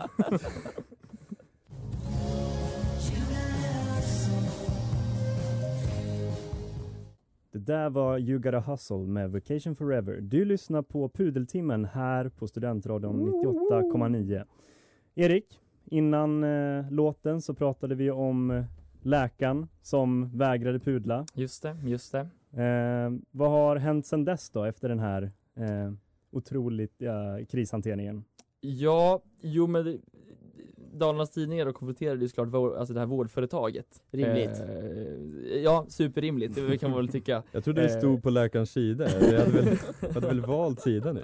Det 7.52 7.59
där 7.59 7.90
var 7.90 8.19
You 8.19 8.38
Gotta 8.38 8.61
Hustle 8.61 8.97
med 8.97 9.30
Vacation 9.30 9.76
Forever. 9.76 10.21
Du 10.21 10.45
lyssnar 10.45 10.83
på 10.83 11.09
Pudeltimmen 11.09 11.85
här 11.85 12.28
på 12.28 12.47
Studentradion 12.47 13.21
98,9. 13.21 14.45
Erik, 15.14 15.61
innan 15.85 16.45
eh, 16.45 16.90
låten 16.90 17.42
så 17.42 17.54
pratade 17.54 17.95
vi 17.95 18.11
om 18.11 18.50
eh, 18.50 18.64
läkaren 19.02 19.69
som 19.83 20.38
vägrade 20.38 20.78
pudla. 20.78 21.26
Just 21.35 21.62
det, 21.62 21.76
just 21.85 22.12
det. 22.12 22.21
Eh, 22.62 23.12
vad 23.30 23.50
har 23.50 23.76
hänt 23.76 24.07
sedan 24.07 24.25
dess 24.25 24.50
då 24.50 24.64
efter 24.64 24.88
den 24.88 24.99
här 24.99 25.23
eh, 25.57 25.92
otroligt 26.30 26.95
ja, 26.99 27.38
krishanteringen? 27.49 28.25
Ja, 28.61 29.23
jo 29.40 29.66
men 29.66 30.00
Dalarnas 30.93 31.31
Tidningar 31.31 31.67
då 31.67 31.73
konfronterade 31.73 32.23
ju 32.23 32.29
såklart 32.29 32.49
vår, 32.49 32.77
alltså 32.77 32.95
det 32.95 33.01
här 33.01 33.07
vårdföretaget. 33.07 34.03
Rimligt. 34.11 34.61
Eh, 34.61 35.57
ja, 35.63 35.87
superrimligt, 35.89 36.55
det 36.55 36.79
kan 36.79 36.91
man 36.91 37.01
väl 37.01 37.09
tycka. 37.09 37.43
Jag 37.53 37.65
trodde 37.65 37.83
det 37.83 37.89
stod 37.89 38.23
på 38.23 38.31
läkarens 38.31 38.71
sida, 38.71 39.09
jag 39.11 39.39
hade 39.39 39.51
väl, 39.51 39.79
hade 40.15 40.27
väl 40.27 40.41
valt 40.41 40.81
sida 40.81 41.13
nu? 41.13 41.23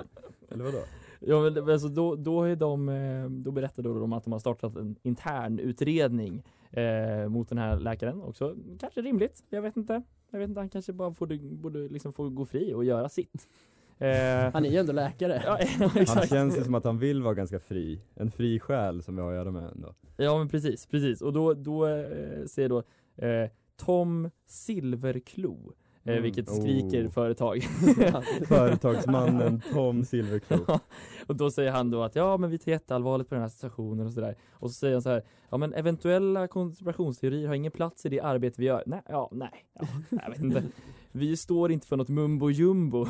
Eller 0.49 0.65
vadå? 0.65 0.79
Ja 1.21 1.41
men 1.41 1.71
alltså 1.71 1.89
då, 1.89 2.17
då 2.17 2.43
är 2.43 2.57
de, 2.57 2.89
eh, 2.89 3.31
då 3.31 3.51
berättade 3.51 3.89
de 3.89 4.13
att 4.13 4.25
de 4.25 4.33
har 4.33 4.39
startat 4.39 4.77
en 4.77 4.97
intern 5.03 5.59
utredning 5.59 6.43
eh, 6.71 7.29
mot 7.29 7.49
den 7.49 7.59
här 7.59 7.81
läkaren 7.81 8.23
också. 8.23 8.57
Kanske 8.81 9.03
rimligt, 9.03 9.45
jag 9.51 9.63
vet 9.63 9.77
inte. 9.77 10.03
Jag 10.31 10.39
vet 10.39 10.49
inte, 10.49 10.61
han 10.61 10.69
kanske 10.69 10.93
bara 10.93 11.11
borde, 11.11 11.39
borde 11.39 11.89
liksom 11.89 12.13
få 12.13 12.29
gå 12.29 12.45
fri 12.45 12.75
och 12.75 12.85
göra 12.85 13.09
sitt. 13.09 13.49
Eh, 13.99 14.53
Han 14.53 14.65
är 14.65 14.71
ju 14.71 14.76
ändå 14.76 14.93
läkare. 14.93 15.43
ja, 15.47 15.59
ja, 15.61 15.67
Han 15.93 16.03
exakt. 16.03 16.29
känns 16.29 16.59
ju 16.59 16.65
som 16.65 16.75
att 16.75 16.85
han 16.85 16.99
vill 16.99 17.23
vara 17.23 17.35
ganska 17.35 17.59
fri, 17.61 18.00
en 18.15 18.31
fri 18.31 18.61
själ 18.61 19.03
som 19.03 19.17
vi 19.17 19.23
har 19.23 19.31
att 19.31 19.37
göra 19.37 19.50
med 19.50 19.71
ändå. 19.71 19.95
Ja 20.17 20.38
men 20.38 20.49
precis, 20.49 20.87
precis. 20.87 21.23
Och 21.23 21.33
då, 21.33 21.55
då 21.55 21.87
eh, 21.87 22.45
säger 22.47 22.69
då 22.69 22.79
eh, 23.26 23.50
Tom 23.76 24.31
Silverklo, 24.47 25.73
Mm. 26.13 26.23
vilket 26.23 26.49
skriker 26.51 27.07
Oh. 27.07 27.11
företag. 27.11 27.63
Företagsmannen 28.49 29.61
Tom 29.73 30.05
Silverklo. 30.05 30.79
och 31.27 31.37
då 31.37 31.51
säger 31.51 31.71
han 31.71 31.91
då 31.91 32.03
att 32.03 32.17
ja 32.17 32.37
men 32.37 32.51
vi 32.51 32.59
tar 32.59 32.73
jätteallvarligt 32.73 33.29
på 33.29 33.35
den 33.35 33.43
här 33.43 33.49
situationen 33.49 34.07
och 34.07 34.13
sådär. 34.13 34.35
Och 34.53 34.71
så 34.71 34.75
säger 34.75 34.95
han 34.95 35.03
så 35.03 35.11
här, 35.11 35.23
ja 35.51 35.57
men 35.57 35.75
eventuella 35.75 36.49
konspirationsteorier 36.49 37.49
har 37.49 37.55
ingen 37.55 37.73
plats 37.73 38.07
i 38.07 38.09
det 38.09 38.21
arbete 38.21 38.61
vi 38.61 38.67
gör. 38.67 38.83
Nej, 38.87 39.03
ja, 39.09 39.29
nej, 39.33 39.51
ja, 39.81 39.87
jag 40.11 40.31
vet 40.31 40.41
inte. 40.41 40.63
Vi 41.13 41.37
står 41.37 41.73
inte 41.73 41.87
för 41.87 41.97
något 41.97 42.09
mumbo 42.09 42.51
jumbo. 42.51 43.07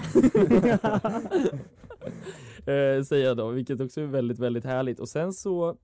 eh, 2.67 3.03
säger 3.05 3.25
jag 3.27 3.37
då, 3.37 3.49
vilket 3.51 3.81
också 3.81 4.01
är 4.01 4.07
väldigt, 4.07 4.39
väldigt 4.39 4.65
härligt. 4.65 5.01
Och 5.01 5.09
sen 5.09 5.33
så 5.33 5.77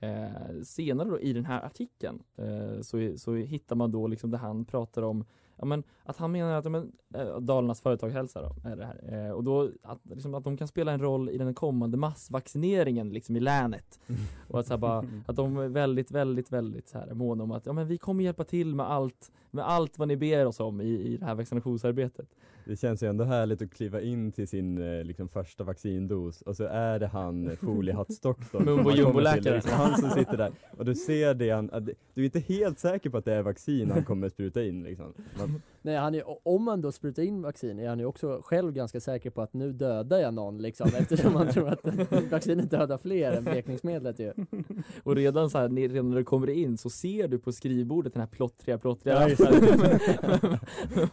eh, 0.00 0.62
senare 0.64 1.08
då 1.08 1.20
i 1.20 1.32
den 1.32 1.44
här 1.44 1.62
artikeln 1.66 2.22
eh, 2.36 2.80
så, 2.80 3.18
så 3.18 3.34
hittar 3.34 3.76
man 3.76 3.92
då 3.92 4.06
liksom 4.06 4.30
där 4.30 4.38
han 4.38 4.64
pratar 4.64 5.02
om 5.02 5.24
Ja, 5.60 5.66
men 5.66 5.82
att 6.04 6.16
han 6.16 6.32
menar 6.32 6.54
att 6.54 6.64
ja, 6.64 6.70
men, 6.70 6.92
eh, 7.14 7.40
Dalarnas 7.40 7.80
företagshälsa 7.80 8.42
då, 8.42 8.68
är 8.68 8.76
det 8.76 8.84
här. 8.84 9.26
Eh, 9.26 9.30
och 9.30 9.44
då 9.44 9.70
att, 9.82 10.00
liksom, 10.02 10.34
att 10.34 10.44
de 10.44 10.56
kan 10.56 10.68
spela 10.68 10.92
en 10.92 11.00
roll 11.00 11.30
i 11.30 11.38
den 11.38 11.54
kommande 11.54 11.96
massvaccineringen 11.96 13.10
liksom 13.10 13.36
i 13.36 13.40
länet. 13.40 14.00
Och 14.48 14.60
att, 14.60 14.66
så 14.66 14.72
här, 14.72 14.78
bara, 14.78 15.04
att 15.26 15.36
de 15.36 15.56
är 15.56 15.68
väldigt, 15.68 16.10
väldigt, 16.10 16.52
väldigt 16.52 16.88
så 16.88 16.98
här, 16.98 17.14
måna 17.14 17.44
om 17.44 17.52
att 17.52 17.66
ja, 17.66 17.72
men 17.72 17.86
vi 17.86 17.98
kommer 17.98 18.24
hjälpa 18.24 18.44
till 18.44 18.74
med 18.74 18.90
allt, 18.90 19.32
med 19.50 19.68
allt 19.68 19.98
vad 19.98 20.08
ni 20.08 20.16
ber 20.16 20.46
oss 20.46 20.60
om 20.60 20.80
i, 20.80 20.84
i 20.84 21.16
det 21.16 21.24
här 21.24 21.34
vaccinationsarbetet. 21.34 22.34
Det 22.64 22.76
känns 22.76 23.02
ju 23.02 23.06
ändå 23.06 23.24
härligt 23.24 23.62
att 23.62 23.70
kliva 23.74 24.00
in 24.00 24.32
till 24.32 24.48
sin 24.48 24.78
eh, 24.78 25.04
liksom, 25.04 25.28
första 25.28 25.64
vaccindos 25.64 26.42
och 26.42 26.56
så 26.56 26.64
är 26.64 26.98
det 26.98 27.06
han 27.06 27.48
eh, 27.50 27.56
foliehattsdoktorn 27.56 28.64
Mumbo 28.64 28.82
som 28.82 28.84
man 28.84 28.96
jumbo 28.96 29.12
kommer 29.12 29.32
till, 29.32 29.42
läkare. 29.42 29.54
liksom, 29.54 29.72
Han 29.72 30.00
som 30.00 30.10
sitter 30.10 30.36
där 30.36 30.52
och 30.76 30.84
du 30.84 30.94
ser 30.94 31.34
det 31.34 31.50
han, 31.50 31.70
du 32.14 32.22
är 32.22 32.24
inte 32.24 32.40
helt 32.40 32.78
säker 32.78 33.10
på 33.10 33.16
att 33.16 33.24
det 33.24 33.34
är 33.34 33.42
vaccin 33.42 33.90
han 33.90 34.04
kommer 34.04 34.28
spruta 34.28 34.64
in 34.64 34.82
liksom. 34.82 35.14
Man, 35.38 35.62
Nej, 35.82 35.96
han 35.96 36.14
är, 36.14 36.48
om 36.48 36.64
man 36.64 36.80
då 36.80 36.92
sprutar 36.92 37.22
in 37.22 37.42
vaccin 37.42 37.78
är 37.78 37.88
han 37.88 37.98
ju 37.98 38.04
också 38.04 38.40
själv 38.44 38.72
ganska 38.72 39.00
säker 39.00 39.30
på 39.30 39.42
att 39.42 39.52
nu 39.52 39.72
dödar 39.72 40.18
jag 40.18 40.34
någon 40.34 40.58
liksom 40.62 40.90
eftersom 40.98 41.36
han 41.36 41.48
tror 41.48 41.68
att 41.68 41.86
vaccinet 42.30 42.70
dödar 42.70 42.98
fler 42.98 43.32
än 43.32 43.44
blekningsmedlet 43.44 44.18
ju. 44.18 44.32
Och 45.02 45.16
redan 45.16 45.50
så 45.50 45.58
här, 45.58 45.68
redan 45.68 46.10
när 46.10 46.16
du 46.16 46.24
kommer 46.24 46.50
in 46.50 46.78
så 46.78 46.90
ser 46.90 47.28
du 47.28 47.38
på 47.38 47.52
skrivbordet 47.52 48.12
den 48.12 48.20
här 48.20 48.28
plottriga, 48.28 48.78
plottriga 48.78 49.28
lappen 49.28 50.58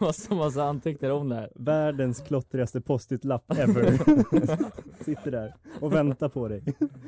massa, 0.00 0.34
massa 0.34 0.64
anteckningar 0.64 1.14
om 1.14 1.28
det 1.28 1.34
här. 1.34 1.52
Världens 1.54 2.20
klottrigaste 2.20 2.80
post-it-lapp 2.80 3.52
ever. 3.58 3.92
Sitter 5.04 5.30
där 5.30 5.54
och 5.80 5.92
väntar 5.92 6.28
på 6.28 6.48
dig. 6.48 6.62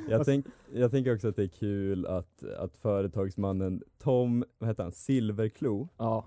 jag, 0.09 0.25
tänk, 0.25 0.45
jag 0.73 0.91
tänker 0.91 1.15
också 1.15 1.27
att 1.27 1.35
det 1.35 1.43
är 1.43 1.47
kul 1.47 2.05
att, 2.05 2.43
att 2.59 2.77
företagsmannen 2.77 3.81
Tom, 4.03 4.45
vad 4.59 4.69
heter 4.69 4.83
han, 4.83 4.91
Silverklo 4.91 5.87
Ja. 5.97 6.25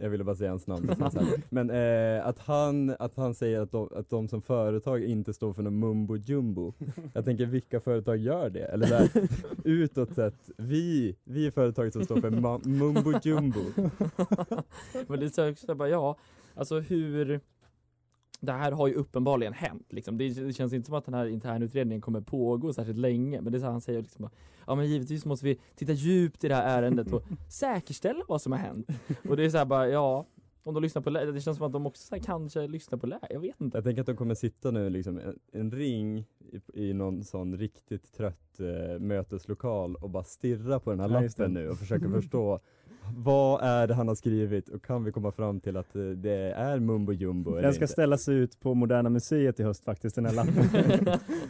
Jag 0.00 0.10
ville 0.10 0.24
bara 0.24 0.36
säga 0.36 0.57
hans 0.66 1.14
namn. 1.14 1.42
Men 1.48 1.70
eh, 1.70 2.26
att, 2.26 2.38
han, 2.38 2.96
att 2.98 3.16
han 3.16 3.34
säger 3.34 3.60
att 3.60 3.72
de, 3.72 3.88
att 3.94 4.10
de 4.10 4.28
som 4.28 4.42
företag 4.42 5.04
inte 5.04 5.34
står 5.34 5.52
för 5.52 5.62
någon 5.62 5.78
mumbo 5.78 6.16
jumbo 6.16 6.72
Jag 7.14 7.24
tänker 7.24 7.46
vilka 7.46 7.80
företag 7.80 8.16
gör 8.16 8.50
det? 8.50 8.64
Eller 8.64 8.86
där, 8.86 9.28
utåt 9.64 10.14
sett, 10.14 10.50
vi, 10.56 11.16
vi 11.24 11.46
är 11.46 11.50
företag 11.50 11.92
som 11.92 12.04
står 12.04 12.20
för 12.20 12.30
mumbo 12.68 13.12
jumbo 13.22 13.60
Men 15.06 15.20
det 15.20 15.38
är 15.38 15.66
så 15.66 15.74
bara, 15.74 15.88
ja, 15.88 16.16
alltså 16.54 16.80
hur 16.80 17.40
det 18.40 18.52
här 18.52 18.72
har 18.72 18.86
ju 18.86 18.94
uppenbarligen 18.94 19.52
hänt 19.52 19.92
liksom. 19.92 20.18
det, 20.18 20.28
det 20.28 20.52
känns 20.52 20.72
inte 20.72 20.86
som 20.86 20.94
att 20.94 21.04
den 21.04 21.14
här 21.14 21.26
internutredningen 21.26 22.00
kommer 22.00 22.20
pågå 22.20 22.72
särskilt 22.72 22.98
länge 22.98 23.40
men 23.40 23.52
det 23.52 23.58
är 23.58 23.60
så 23.60 23.66
han 23.66 23.80
säger 23.80 24.02
liksom 24.02 24.28
Ja 24.66 24.74
men 24.74 24.86
givetvis 24.86 25.24
måste 25.24 25.46
vi 25.46 25.60
titta 25.74 25.92
djupt 25.92 26.44
i 26.44 26.48
det 26.48 26.54
här 26.54 26.82
ärendet 26.82 27.12
och 27.12 27.22
säkerställa 27.50 28.24
vad 28.28 28.42
som 28.42 28.52
har 28.52 28.58
hänt 28.58 28.88
Och 29.28 29.36
det 29.36 29.44
är 29.44 29.50
så 29.50 29.58
här 29.58 29.64
bara, 29.64 29.88
ja 29.88 30.26
Om 30.68 30.74
de 30.74 30.82
lyssnar 30.82 31.02
på 31.02 31.10
lä- 31.10 31.24
det 31.32 31.40
känns 31.40 31.56
som 31.56 31.66
att 31.66 31.72
de 31.72 31.86
också 31.86 32.14
här, 32.14 32.22
kanske 32.22 32.66
lyssnar 32.66 32.98
på 32.98 33.06
lä 33.06 33.18
jag 33.30 33.40
vet 33.40 33.60
inte 33.60 33.76
Jag 33.78 33.84
tänker 33.84 34.00
att 34.00 34.06
de 34.06 34.16
kommer 34.16 34.34
sitta 34.34 34.70
nu 34.70 34.90
liksom 34.90 35.18
en, 35.18 35.38
en 35.52 35.70
ring 35.70 36.18
i, 36.74 36.88
i 36.88 36.92
någon 36.94 37.24
sån 37.24 37.56
riktigt 37.58 38.12
trött 38.12 38.60
eh, 38.60 38.98
möteslokal 39.00 39.96
och 39.96 40.10
bara 40.10 40.24
stirra 40.24 40.80
på 40.80 40.90
den 40.90 41.00
här 41.00 41.22
just 41.22 41.38
lappen 41.38 41.54
nu 41.54 41.68
och 41.68 41.78
försöka 41.78 42.10
förstå 42.10 42.60
vad 43.16 43.62
är 43.62 43.86
det 43.86 43.94
han 43.94 44.08
har 44.08 44.14
skrivit 44.14 44.68
och 44.68 44.84
kan 44.84 45.04
vi 45.04 45.12
komma 45.12 45.32
fram 45.32 45.60
till 45.60 45.76
att 45.76 45.96
eh, 45.96 46.02
det 46.04 46.52
är 46.52 46.78
mumbo 46.78 47.12
jumbo 47.12 47.50
eller 47.50 47.62
Den 47.62 47.74
ska 47.74 47.84
inte? 47.84 47.92
ställas 47.92 48.28
ut 48.28 48.60
på 48.60 48.74
Moderna 48.74 49.10
Museet 49.10 49.60
i 49.60 49.62
höst 49.62 49.84
faktiskt, 49.84 50.16
den 50.16 50.26
här 50.26 50.32
lappen. 50.34 50.68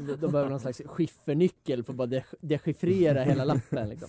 De, 0.06 0.16
de 0.20 0.32
behöver 0.32 0.50
någon 0.50 0.60
slags 0.60 0.82
skiffernyckel 0.86 1.84
för 1.84 1.92
att 1.92 1.96
bara 1.96 2.06
de, 2.06 2.22
dechiffrera 2.40 3.22
hela 3.22 3.44
lappen 3.44 3.88
liksom. 3.88 4.08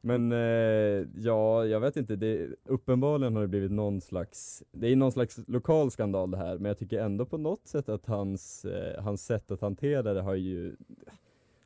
Men 0.00 0.32
eh, 0.32 1.06
ja, 1.16 1.66
jag 1.66 1.80
vet 1.80 1.96
inte, 1.96 2.16
det, 2.16 2.48
uppenbarligen 2.64 3.34
har 3.34 3.42
det 3.42 3.48
blivit 3.48 3.70
någon 3.70 4.00
slags, 4.00 4.62
det 4.72 4.88
är 4.88 4.96
någon 4.96 5.12
slags 5.12 5.40
lokal 5.46 5.90
skandal 5.90 6.30
det 6.30 6.36
här, 6.36 6.58
men 6.58 6.64
jag 6.64 6.78
tycker 6.78 7.00
ändå 7.00 7.26
på 7.26 7.38
något 7.38 7.66
sätt 7.66 7.88
att 7.88 8.06
hans, 8.06 8.64
eh, 8.64 9.02
hans 9.02 9.26
sätt 9.26 9.50
att 9.50 9.60
hantera 9.60 10.14
det 10.14 10.22
har 10.22 10.34
ju, 10.34 10.76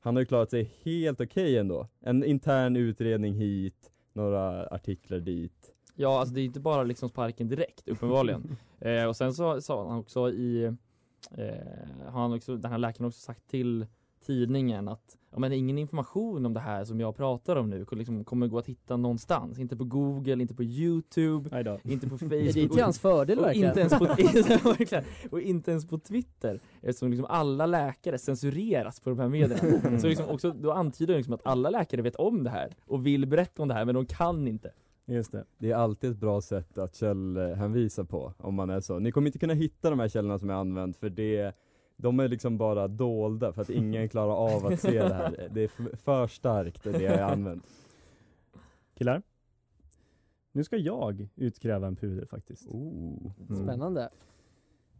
han 0.00 0.16
har 0.16 0.22
ju 0.22 0.26
klarat 0.26 0.50
sig 0.50 0.70
helt 0.82 1.20
okej 1.20 1.58
ändå. 1.58 1.88
En 2.00 2.24
intern 2.24 2.76
utredning 2.76 3.34
hit, 3.34 3.90
några 4.12 4.66
artiklar 4.66 5.18
dit. 5.18 5.70
Ja 5.96 6.20
alltså 6.20 6.34
det 6.34 6.40
är 6.40 6.44
inte 6.44 6.60
bara 6.60 6.82
liksom 6.82 7.08
sparken 7.08 7.48
direkt 7.48 7.88
uppenbarligen 7.88 8.56
eh, 8.80 9.04
Och 9.04 9.16
sen 9.16 9.34
så 9.34 9.60
sa 9.60 9.88
han 9.88 9.98
också 9.98 10.30
i 10.30 10.64
eh, 11.30 12.04
har 12.06 12.20
han 12.22 12.32
också, 12.32 12.56
Den 12.56 12.70
här 12.70 12.78
läkaren 12.78 13.06
också 13.06 13.20
sagt 13.20 13.48
till 13.50 13.86
tidningen 14.26 14.88
att 14.88 15.16
ja, 15.30 15.38
men 15.38 15.52
ingen 15.52 15.78
information 15.78 16.46
om 16.46 16.54
det 16.54 16.60
här 16.60 16.84
som 16.84 17.00
jag 17.00 17.16
pratar 17.16 17.56
om 17.56 17.70
nu 17.70 17.86
liksom, 17.90 18.24
kommer 18.24 18.46
gå 18.46 18.58
att 18.58 18.66
hitta 18.66 18.96
någonstans 18.96 19.58
Inte 19.58 19.76
på 19.76 19.84
google, 19.84 20.42
inte 20.42 20.54
på 20.54 20.62
youtube, 20.62 21.80
inte 21.84 22.08
på 22.08 22.16
Det 22.20 22.36
är 22.36 22.52
facebook 22.52 22.72
till 22.72 22.82
hans 22.82 22.98
fördel 22.98 23.38
och 23.38 23.44
verkligen. 23.44 23.68
inte, 23.68 23.80
ens 23.80 23.98
på, 23.98 25.30
och 25.30 25.40
inte 25.40 25.70
ens 25.70 25.86
på 25.86 25.98
twitter 25.98 26.60
Eftersom 26.82 27.10
liksom 27.10 27.26
alla 27.28 27.66
läkare 27.66 28.18
censureras 28.18 29.00
på 29.00 29.10
de 29.10 29.18
här 29.18 29.28
medierna 29.28 29.74
Mm. 29.84 30.00
Så 30.00 30.06
liksom 30.06 30.28
också, 30.28 30.50
då 30.50 30.72
antyder 30.72 31.12
det 31.12 31.18
liksom 31.18 31.34
att 31.34 31.46
alla 31.46 31.70
läkare 31.70 32.02
vet 32.02 32.16
om 32.16 32.42
det 32.42 32.50
här 32.50 32.76
och 32.86 33.06
vill 33.06 33.26
berätta 33.26 33.62
om 33.62 33.68
det 33.68 33.74
här 33.74 33.84
men 33.84 33.94
de 33.94 34.06
kan 34.06 34.48
inte 34.48 34.72
Just 35.06 35.32
det. 35.32 35.44
Det 35.58 35.70
är 35.70 35.74
alltid 35.74 36.10
ett 36.10 36.18
bra 36.18 36.40
sätt 36.40 36.78
att 36.78 36.94
källhänvisa 36.94 38.04
på, 38.04 38.32
om 38.38 38.54
man 38.54 38.70
är 38.70 38.80
så. 38.80 38.98
Ni 38.98 39.12
kommer 39.12 39.26
inte 39.26 39.38
kunna 39.38 39.54
hitta 39.54 39.90
de 39.90 40.00
här 40.00 40.08
källorna 40.08 40.38
som 40.38 40.48
jag 40.48 40.58
använt, 40.58 40.96
för 40.96 41.10
det 41.10 41.54
de 42.04 42.20
är 42.20 42.28
liksom 42.28 42.58
bara 42.58 42.88
dolda 42.88 43.52
för 43.52 43.62
att 43.62 43.70
ingen 43.70 44.08
klarar 44.08 44.34
av 44.34 44.66
att 44.66 44.80
se 44.80 45.02
det 45.02 45.14
här. 45.14 45.48
Det 45.50 45.62
är 45.62 45.96
för 45.96 46.26
starkt 46.26 46.82
det 46.84 47.02
jag 47.02 47.18
har 47.18 47.32
använt. 47.32 47.66
Killar? 48.94 49.22
Nu 50.52 50.64
ska 50.64 50.76
jag 50.76 51.28
utkräva 51.36 51.86
en 51.86 51.96
pudel 51.96 52.26
faktiskt. 52.26 52.68
Oh. 52.68 53.32
Mm. 53.48 53.64
Spännande. 53.64 54.08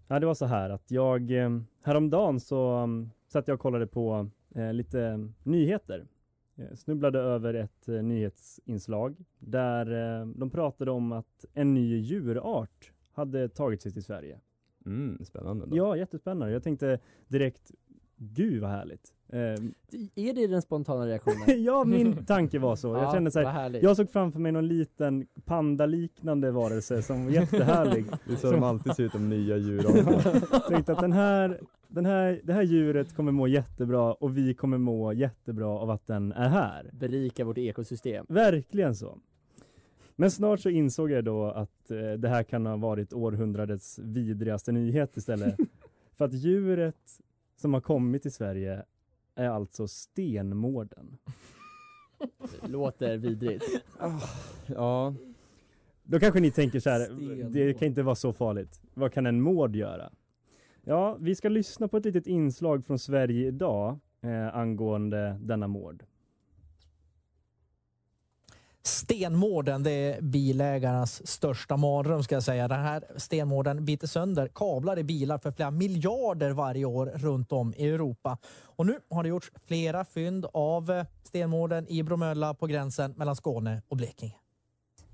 Ja, 0.09 0.21
det 0.21 0.27
var 0.27 0.35
så 0.35 0.47
här 0.47 0.71
att 0.71 0.91
jag 0.91 1.31
eh, 1.31 1.61
häromdagen 1.83 2.41
så 2.41 2.83
um, 2.83 3.11
satt 3.27 3.49
jag 3.49 3.55
och 3.55 3.61
kollade 3.61 3.87
på 3.87 4.29
eh, 4.55 4.73
lite 4.73 5.29
nyheter. 5.43 6.07
Jag 6.55 6.79
snubblade 6.79 7.19
över 7.19 7.55
ett 7.55 7.89
eh, 7.89 8.03
nyhetsinslag 8.03 9.17
där 9.39 10.21
eh, 10.21 10.27
de 10.27 10.51
pratade 10.51 10.91
om 10.91 11.13
att 11.13 11.45
en 11.55 11.75
ny 11.75 11.97
djurart 11.97 12.93
hade 13.13 13.49
tagit 13.49 13.83
sig 13.83 13.93
till 13.93 14.05
Sverige. 14.05 14.41
Mm, 14.87 15.25
spännande. 15.25 15.67
Då. 15.67 15.77
Ja, 15.77 15.97
jättespännande. 15.97 16.53
Jag 16.53 16.63
tänkte 16.63 16.99
direkt, 17.29 17.71
gud 18.17 18.63
vad 18.63 18.71
härligt. 18.71 19.13
Eh, 19.33 19.41
Är 20.29 20.35
det 20.35 20.47
den 20.47 20.63
spontana 20.63 21.07
reaktionen? 21.07 21.63
ja, 21.65 21.85
min 21.85 22.25
tanke 22.27 22.59
var 22.59 22.77
så. 22.77 22.89
Jag 22.89 23.03
Ja, 23.03 23.13
kände 23.13 23.31
så 23.31 23.41
här, 23.41 23.79
jag 23.83 23.97
såg 23.97 24.11
framför 24.11 24.41
mig 24.41 24.53
någon 24.53 24.69
liten 24.69 25.27
pandaliknande 25.45 26.51
varelse 26.51 27.03
som 27.03 27.25
var 27.25 27.33
jättehärlig. 27.33 28.05
Det 28.27 28.33
är 28.33 28.37
så 28.37 28.51
de 28.51 28.63
alltid 28.63 28.95
ser 28.95 29.03
ut 29.05 29.15
om 29.15 29.29
nya 29.29 29.57
djur. 29.57 29.85
Jag 30.53 30.67
tänkte 30.69 30.93
att 30.93 31.01
den 31.01 31.13
här, 31.13 31.61
den 31.89 32.07
här, 32.07 32.41
det 32.45 32.53
här 32.53 32.63
djuret 32.63 33.17
kommer 33.17 33.33
må 33.33 33.47
jättebra 33.47 34.13
och 34.13 34.37
vi 34.37 34.55
kommer 34.55 34.79
må 34.79 35.13
jättebra 35.13 35.69
av 35.69 35.91
att 35.91 36.07
den 36.07 36.33
är 36.33 36.49
här. 36.49 36.91
Berika 36.93 37.45
vårt 37.45 37.59
ekosystem. 37.59 38.27
Verkligen 38.29 38.95
så. 38.95 39.19
Men 40.17 40.31
snart 40.31 40.61
så 40.61 40.69
insåg 40.71 41.11
jag 41.11 41.25
då 41.25 41.45
att 41.45 41.91
eh, 41.91 42.13
det 42.13 42.29
här 42.29 42.43
kan 42.43 42.67
ha 42.67 42.77
varit 42.77 43.13
århundradets 43.13 43.99
vidrigaste 43.99 44.73
nyhet 44.73 45.17
istället. 45.17 45.57
För 46.13 46.25
att 46.25 46.33
djuret 46.35 47.21
som 47.57 47.75
har 47.75 47.81
kommit 47.81 48.23
till 48.23 48.33
Sverige 48.33 48.83
är 49.35 49.49
alltså 49.49 49.89
stenmården. 49.89 51.17
Det 52.61 52.69
låter 52.69 53.17
vidrigt. 53.17 53.65
Ja, 54.67 55.15
Då 56.03 56.21
kanske 56.21 56.41
ni 56.41 56.51
tänker 56.51 56.81
så 56.81 56.91
här, 56.91 57.05
Stenmård. 57.05 57.53
det 57.53 57.75
kan 57.75 57.89
inte 57.89 58.03
vara 58.03 58.15
så 58.15 58.33
farligt. 58.33 58.81
Vad 58.95 59.13
kan 59.13 59.27
en 59.27 59.41
mård 59.41 59.77
göra? 59.77 60.13
Ja, 60.85 61.17
vi 61.21 61.35
ska 61.35 61.49
lyssna 61.49 61.89
på 61.89 61.97
ett 61.97 62.05
litet 62.05 62.27
inslag 62.27 62.85
från 62.85 62.99
Sverige 62.99 63.47
idag 63.47 63.99
eh, 64.23 64.57
angående 64.57 65.39
denna 65.43 65.69
mård. 65.69 66.05
Stenmården, 68.87 69.83
det 69.83 69.91
är 69.91 70.23
bilägarnas 70.23 71.27
största 71.27 71.77
mardröm 71.77 72.23
ska 72.23 72.35
jag 72.35 72.43
säga. 72.43 72.69
Den 72.69 72.81
här 72.81 73.05
stenmården 73.17 73.85
biter 73.85 74.07
sönder 74.07 74.49
kablar 74.55 74.99
i 74.99 75.05
bilar 75.05 75.39
för 75.39 75.51
flera 75.51 75.71
miljarder 75.71 76.51
varje 76.51 76.85
år 76.85 77.07
runt 77.07 77.53
om 77.53 77.75
i 77.77 77.89
Europa. 77.89 78.39
Och 78.63 78.87
nu 78.87 78.99
har 79.11 79.23
det 79.23 79.29
gjorts 79.29 79.53
flera 79.67 80.05
fynd 80.05 80.47
av 80.53 81.05
stenmården 81.23 81.89
i 81.89 82.03
Bromölla 82.03 82.55
på 82.55 82.67
gränsen 82.67 83.15
mellan 83.17 83.37
Skåne 83.37 83.83
och 83.89 83.97
Blekinge. 83.97 84.37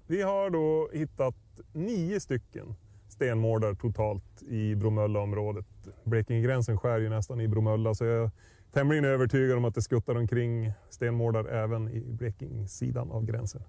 Vi 0.06 0.22
har 0.22 0.50
då 0.50 0.90
hittat 0.92 1.36
nio 1.72 2.20
stycken 2.20 2.74
stenmårdar 3.08 3.74
totalt 3.74 4.42
i 4.42 4.74
Bromöllaområdet. 4.74 5.66
Blekingegränsen 6.04 6.78
skär 6.78 6.98
ju 6.98 7.08
nästan 7.08 7.40
i 7.40 7.48
Bromölla 7.48 7.94
så 7.94 8.04
jag 8.04 8.30
tämligen 8.72 9.04
övertygad 9.04 9.56
om 9.56 9.64
att 9.64 9.74
det 9.74 9.82
skuttar 9.82 10.14
omkring 10.14 10.72
stenmårdar 10.90 11.44
även 11.44 11.88
i 11.88 12.12
Blekingesidan 12.12 13.10
av 13.10 13.24
gränsen. 13.24 13.62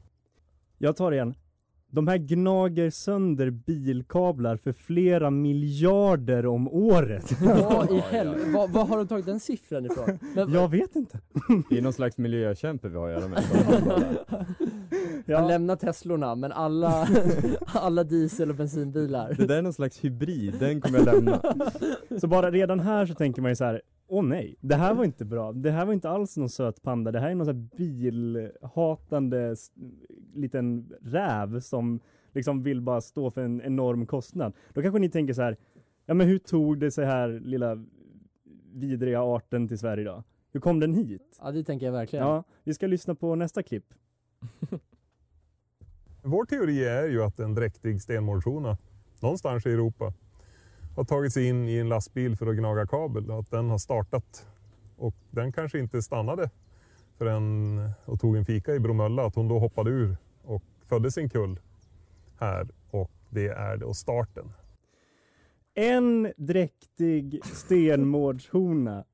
Jag 0.78 0.96
tar 0.96 1.12
igen. 1.12 1.34
De 1.94 2.08
här 2.08 2.18
gnager 2.18 2.90
sönder 2.90 3.50
bilkablar 3.50 4.58
för 4.58 4.74
flera 4.74 5.30
miljarder 5.30 6.46
om 6.46 6.68
året. 6.68 7.42
Vad 7.42 7.92
i 7.92 8.00
helvete, 8.00 8.46
vad, 8.54 8.70
vad 8.70 8.88
har 8.88 8.98
de 8.98 9.08
tagit 9.08 9.26
den 9.26 9.40
siffran 9.40 9.86
ifrån? 9.86 10.20
Men, 10.36 10.54
Jag 10.54 10.70
vet 10.70 10.96
inte. 10.96 11.20
det 11.70 11.78
är 11.78 11.82
någon 11.82 11.94
slags 11.94 12.18
miljökämpe 12.18 12.90
vi 12.90 12.98
har 12.98 13.10
att 13.10 13.22
göra 13.22 13.28
med. 13.28 13.44
Han 15.38 15.48
lämnar 15.48 15.76
Teslorna 15.76 16.36
men 16.36 16.52
alla, 16.52 17.08
alla 17.66 18.04
diesel 18.04 18.50
och 18.50 18.56
bensinbilar. 18.56 19.36
Det 19.38 19.46
där 19.46 19.58
är 19.58 19.62
någon 19.62 19.74
slags 19.74 20.04
hybrid, 20.04 20.56
den 20.60 20.82
kommer 20.82 20.98
jag 21.00 21.06
lämna. 21.06 21.42
Så 22.22 22.28
bara 22.28 22.52
redan 22.52 22.80
här 22.80 23.06
så 23.06 23.14
tänker 23.14 23.42
man 23.42 23.52
ju 23.52 23.56
så 23.56 23.64
här, 23.66 23.82
åh 24.12 24.24
nej, 24.24 24.56
det 24.62 24.76
här 24.76 24.94
var 24.94 25.06
inte 25.06 25.26
bra. 25.26 25.52
Det 25.52 25.72
här 25.72 25.86
var 25.86 25.94
inte 25.94 26.10
alls 26.10 26.38
någon 26.38 26.50
söt 26.50 26.82
panda. 26.82 27.12
Det 27.12 27.20
här 27.20 27.30
är 27.30 27.36
någon 27.36 27.46
sån 27.46 27.56
här 27.56 27.78
bilhatande 27.78 29.56
liten 30.34 30.94
räv 31.02 31.60
som 31.60 32.00
liksom 32.32 32.64
vill 32.64 32.82
bara 32.82 33.02
stå 33.02 33.32
för 33.32 33.42
en 33.42 33.62
enorm 33.62 34.06
kostnad. 34.06 34.54
Då 34.74 34.82
kanske 34.82 35.00
ni 35.00 35.10
tänker 35.10 35.34
så 35.34 35.42
här, 35.42 35.58
ja 36.06 36.14
men 36.14 36.28
hur 36.28 36.38
tog 36.38 36.80
det 36.80 36.92
sig 36.92 37.06
här 37.06 37.30
lilla 37.30 37.86
vidriga 38.74 39.22
arten 39.22 39.68
till 39.68 39.80
Sverige 39.80 40.04
då? 40.04 40.24
Hur 40.52 40.60
kom 40.60 40.80
den 40.80 40.94
hit? 40.94 41.38
Ja 41.42 41.52
det 41.52 41.64
tänker 41.64 41.86
jag 41.86 41.94
verkligen. 41.94 42.26
Ja, 42.26 42.44
vi 42.64 42.74
ska 42.74 42.88
lyssna 42.88 43.16
på 43.16 43.36
nästa 43.36 43.64
klipp. 43.64 43.94
Vår 46.24 46.46
teori 46.46 46.86
är 46.86 47.08
ju 47.08 47.24
att 47.24 47.40
en 47.40 47.56
dräktig 47.56 48.02
stenmårdshona 48.02 48.78
någonstans 49.20 49.66
i 49.66 49.70
Europa 49.70 50.14
har 50.96 51.04
tagit 51.04 51.34
sig 51.34 51.48
in 51.48 51.70
i 51.70 51.78
en 51.78 51.90
lastbil 51.90 52.36
för 52.36 52.48
att 52.48 52.56
gnaga 52.56 52.88
kabel. 52.88 53.32
Att 53.32 53.52
den 53.52 53.70
har 53.70 53.78
startat 53.78 54.48
och 54.98 55.16
den 55.30 55.52
kanske 55.52 55.80
inte 55.80 56.02
stannade 56.02 56.50
förrän 57.18 57.90
och 58.06 58.20
tog 58.20 58.38
en 58.38 58.46
fika 58.46 58.76
i 58.76 58.80
Bromölla. 58.80 59.26
Att 59.26 59.36
hon 59.36 59.48
då 59.48 59.60
hoppade 59.60 59.90
ur 59.90 60.18
och 60.44 60.64
födde 60.86 61.12
sin 61.12 61.30
kull 61.30 61.60
här 62.40 62.68
och 62.92 63.12
det 63.30 63.48
är 63.48 63.78
då 63.78 63.94
starten. 63.94 64.52
En 65.74 66.34
dräktig 66.38 67.40
stenmårdshona 67.44 69.06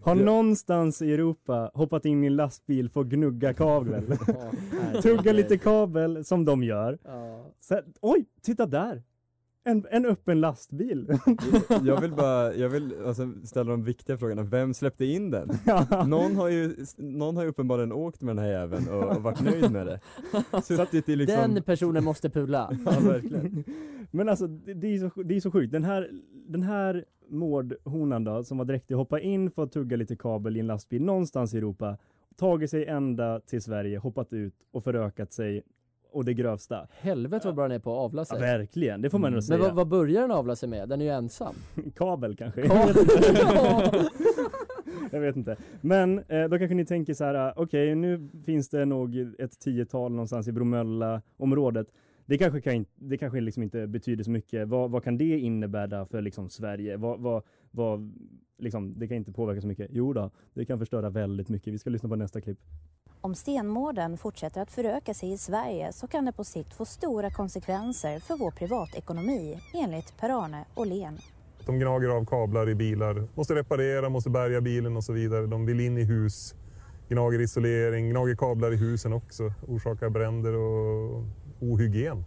har 0.00 0.14
någonstans 0.14 1.02
i 1.02 1.14
Europa 1.14 1.70
hoppat 1.74 2.04
in 2.04 2.24
i 2.24 2.26
en 2.26 2.36
lastbil 2.36 2.90
för 2.90 3.00
att 3.00 3.06
gnugga 3.06 3.54
kabel. 3.54 4.16
Tugga 5.02 5.32
lite 5.32 5.58
kabel 5.58 6.24
som 6.24 6.44
de 6.44 6.62
gör. 6.62 6.98
Ja. 7.04 7.46
Så, 7.60 7.80
oj, 8.00 8.24
titta 8.42 8.66
där! 8.66 9.02
En, 9.66 9.84
en 9.90 10.06
öppen 10.06 10.40
lastbil. 10.40 11.18
Jag 11.84 12.00
vill 12.00 12.12
bara, 12.12 12.54
jag 12.54 12.68
vill 12.68 12.94
alltså 13.06 13.32
ställa 13.44 13.70
de 13.70 13.84
viktiga 13.84 14.18
frågorna, 14.18 14.42
vem 14.42 14.74
släppte 14.74 15.04
in 15.04 15.30
den? 15.30 15.48
Någon 16.06 16.36
har 16.36 16.48
ju, 16.48 16.76
någon 16.96 17.36
har 17.36 17.42
ju 17.42 17.48
uppenbarligen 17.48 17.92
åkt 17.92 18.22
med 18.22 18.36
den 18.36 18.44
här 18.44 18.52
jäveln 18.52 18.88
och, 18.88 19.16
och 19.16 19.22
varit 19.22 19.40
nöjd 19.40 19.72
med 19.72 19.86
det. 19.86 20.00
Suttit 20.62 21.08
i 21.08 21.16
liksom... 21.16 21.54
Den 21.54 21.62
personen 21.62 22.04
måste 22.04 22.30
pula. 22.30 22.70
Ja, 22.84 22.90
verkligen. 23.00 23.64
Men 24.10 24.28
alltså 24.28 24.46
det, 24.46 24.74
det, 24.74 24.94
är 24.94 25.10
så, 25.10 25.22
det 25.22 25.36
är 25.36 25.40
så 25.40 25.50
sjukt. 25.50 25.72
Den 25.72 25.84
här, 25.84 26.10
den 26.46 26.62
här 26.62 27.04
mårdhonan 27.28 28.24
då, 28.24 28.44
som 28.44 28.58
var 28.58 28.64
dräktig, 28.64 28.94
hoppar 28.94 29.18
in 29.18 29.50
för 29.50 29.62
att 29.62 29.72
tugga 29.72 29.96
lite 29.96 30.16
kabel 30.16 30.56
i 30.56 30.60
en 30.60 30.66
lastbil 30.66 31.04
någonstans 31.04 31.54
i 31.54 31.58
Europa, 31.58 31.98
tagit 32.36 32.70
sig 32.70 32.86
ända 32.86 33.40
till 33.40 33.62
Sverige, 33.62 33.98
hoppat 33.98 34.32
ut 34.32 34.54
och 34.72 34.84
förökat 34.84 35.32
sig 35.32 35.62
och 36.14 36.24
det 36.24 36.34
grövsta. 36.34 36.88
Helvete 37.00 37.46
vad 37.46 37.54
bra 37.54 37.68
den 37.68 37.72
är 37.76 37.78
på 37.78 37.92
att 37.92 37.98
avla 38.04 38.20
Ja, 38.20 38.24
sig. 38.24 38.40
verkligen, 38.40 39.02
det 39.02 39.10
får 39.10 39.18
man 39.18 39.30
nog 39.30 39.36
Men 39.36 39.42
säga. 39.42 39.58
vad, 39.58 39.74
vad 39.74 39.88
börjar 39.88 40.20
den 40.20 40.30
avla 40.30 40.56
sig 40.56 40.68
med? 40.68 40.88
Den 40.88 41.00
är 41.00 41.04
ju 41.04 41.10
ensam. 41.10 41.54
Kabel 41.96 42.36
kanske? 42.36 42.62
Kabel. 42.62 42.94
Jag 45.10 45.20
vet 45.20 45.36
inte. 45.36 45.56
Men 45.80 46.18
eh, 46.18 46.44
då 46.48 46.58
kanske 46.58 46.74
ni 46.74 46.84
tänker 46.86 47.14
så 47.14 47.24
här, 47.24 47.52
okej 47.56 47.94
nu 47.94 48.28
finns 48.44 48.68
det 48.68 48.84
nog 48.84 49.16
ett 49.38 49.60
tiotal 49.60 50.10
någonstans 50.12 50.48
i 50.48 50.52
Bromölla-området. 50.52 51.86
Det 52.26 52.38
kanske, 52.38 52.60
kan, 52.60 52.84
det 52.94 53.16
kanske 53.18 53.40
liksom 53.40 53.62
inte 53.62 53.86
betyder 53.86 54.24
så 54.24 54.30
mycket. 54.30 54.68
Vad, 54.68 54.90
vad 54.90 55.04
kan 55.04 55.18
det 55.18 55.38
innebära 55.38 56.06
för 56.06 56.20
liksom 56.22 56.48
Sverige? 56.48 56.96
Vad, 56.96 57.20
vad, 57.20 57.42
vad, 57.70 58.12
liksom, 58.58 58.98
det 58.98 59.08
kan 59.08 59.16
inte 59.16 59.32
påverka 59.32 59.60
så 59.60 59.66
mycket. 59.66 59.88
Jo 59.92 60.12
då, 60.12 60.30
det 60.54 60.64
kan 60.64 60.78
förstöra 60.78 61.10
väldigt 61.10 61.48
mycket. 61.48 61.72
Vi 61.74 61.78
ska 61.78 61.90
lyssna 61.90 62.08
på 62.08 62.16
nästa 62.16 62.40
klipp. 62.40 62.58
Om 63.24 63.34
stenmården 63.34 64.16
fortsätter 64.16 64.60
att 64.60 64.70
föröka 64.70 65.14
sig 65.14 65.32
i 65.32 65.38
Sverige 65.38 65.92
så 65.92 66.06
kan 66.06 66.24
det 66.24 66.32
på 66.32 66.44
sikt 66.44 66.74
få 66.74 66.84
stora 66.84 67.30
konsekvenser 67.30 68.20
för 68.20 68.36
vår 68.36 68.50
privatekonomi 68.50 69.58
enligt 69.74 70.16
Per-Arne 70.20 70.64
Åhlén. 70.74 71.18
De 71.66 71.78
gnager 71.78 72.08
av 72.08 72.24
kablar 72.24 72.68
i 72.68 72.74
bilar, 72.74 73.28
måste 73.34 73.54
reparera, 73.54 74.08
måste 74.08 74.30
bärga 74.30 74.60
bilen 74.60 74.96
och 74.96 75.04
så 75.04 75.12
vidare. 75.12 75.46
De 75.46 75.66
vill 75.66 75.80
in 75.80 75.98
i 75.98 76.04
hus, 76.04 76.54
gnager 77.08 77.40
isolering, 77.40 78.10
gnager 78.10 78.36
kablar 78.36 78.72
i 78.72 78.76
husen 78.76 79.12
också, 79.12 79.52
orsakar 79.68 80.10
bränder 80.10 80.54
och 80.54 81.24
ohygien. 81.60 82.24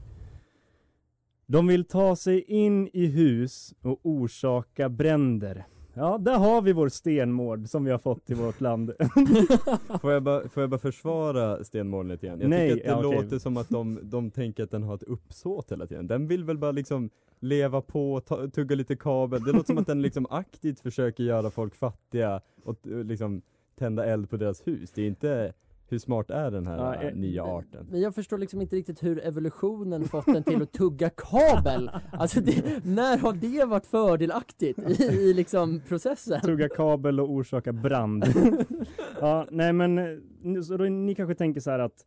De 1.46 1.68
vill 1.68 1.86
ta 1.86 2.16
sig 2.16 2.42
in 2.42 2.90
i 2.94 3.06
hus 3.06 3.74
och 3.82 4.00
orsaka 4.04 4.90
bränder. 4.90 5.66
Ja, 5.98 6.18
där 6.18 6.38
har 6.38 6.62
vi 6.62 6.74
vår 6.74 6.90
stenmård 6.90 7.68
som 7.68 7.86
vi 7.86 7.92
har 7.92 7.98
fått 7.98 8.30
i 8.30 8.34
vårt 8.34 8.62
land. 8.62 8.92
Får 10.02 10.12
jag 10.12 10.24
bara, 10.24 10.50
får 10.50 10.64
jag 10.64 10.70
bara 10.70 10.80
försvara 10.80 11.64
stenmålen 11.64 12.12
lite 12.12 12.28
grann? 12.28 12.42
Jag 12.42 12.50
Nej, 12.50 12.74
tycker 12.74 12.92
att 12.92 13.02
det 13.02 13.08
ja, 13.08 13.22
låter 13.22 13.40
som 13.40 13.58
att 13.58 13.70
de, 13.70 14.00
de 14.04 14.32
tänker 14.32 14.64
att 14.64 14.72
den 14.72 14.84
har 14.84 14.96
ett 14.96 15.04
uppsåt 15.04 15.72
hela 15.72 15.88
tiden. 15.88 16.08
Den 16.08 16.28
vill 16.28 16.44
väl 16.44 16.58
bara 16.58 16.72
liksom 16.72 17.10
leva 17.40 17.82
på, 17.82 18.20
ta, 18.20 18.48
tugga 18.48 18.76
lite 18.76 18.96
kabel. 18.96 19.44
Det 19.44 19.52
låter 19.52 19.66
som 19.66 19.78
att 19.78 19.88
den 19.88 20.02
liksom 20.02 20.28
aktivt 20.30 20.80
försöker 20.80 21.24
göra 21.24 21.50
folk 21.52 21.76
fattiga 21.76 22.42
och 22.64 22.88
eh, 22.88 23.04
liksom 23.04 23.42
tända 23.76 24.06
eld 24.06 24.30
på 24.30 24.38
deras 24.38 24.68
hus. 24.68 24.92
Det 24.92 25.02
är 25.02 25.08
inte, 25.08 25.54
hur 25.90 26.00
smart 26.00 26.30
är 26.30 26.52
den 26.52 26.68
här 26.68 26.78
Ja, 26.78 26.96
eh, 26.96 27.08
eh, 27.08 27.16
nya 27.16 27.44
arten? 27.44 27.88
Men 27.92 28.02
jag 28.02 28.16
förstår 28.16 28.38
liksom 28.38 28.62
inte 28.62 28.76
riktigt 28.76 29.04
hur 29.04 29.20
evolutionen 29.20 30.04
fått 30.04 30.26
den 30.26 30.44
till 30.44 30.62
att 30.62 30.72
tugga 30.72 31.10
kabel. 31.10 31.92
Alltså 32.12 32.42
det, 32.42 32.86
när 32.86 33.18
har 33.18 33.34
det 33.34 33.66
varit 33.66 33.86
fördelaktigt 33.86 34.80
i, 34.80 35.04
i 35.04 35.34
liksom 35.34 35.82
processen? 35.88 36.42
Tugga 36.42 36.70
kabel 36.70 37.20
och 37.20 37.32
orsaka 37.32 37.74
brand. 37.74 38.26
ja, 39.22 39.48
nej 39.52 39.74
men, 39.74 39.98
eh, 39.98 40.62
så 40.62 40.78
då, 40.78 40.84
ni 40.84 41.16
kanske 41.16 41.36
tänker 41.36 41.62
så 41.62 41.72
här 41.72 41.80
att 41.80 42.06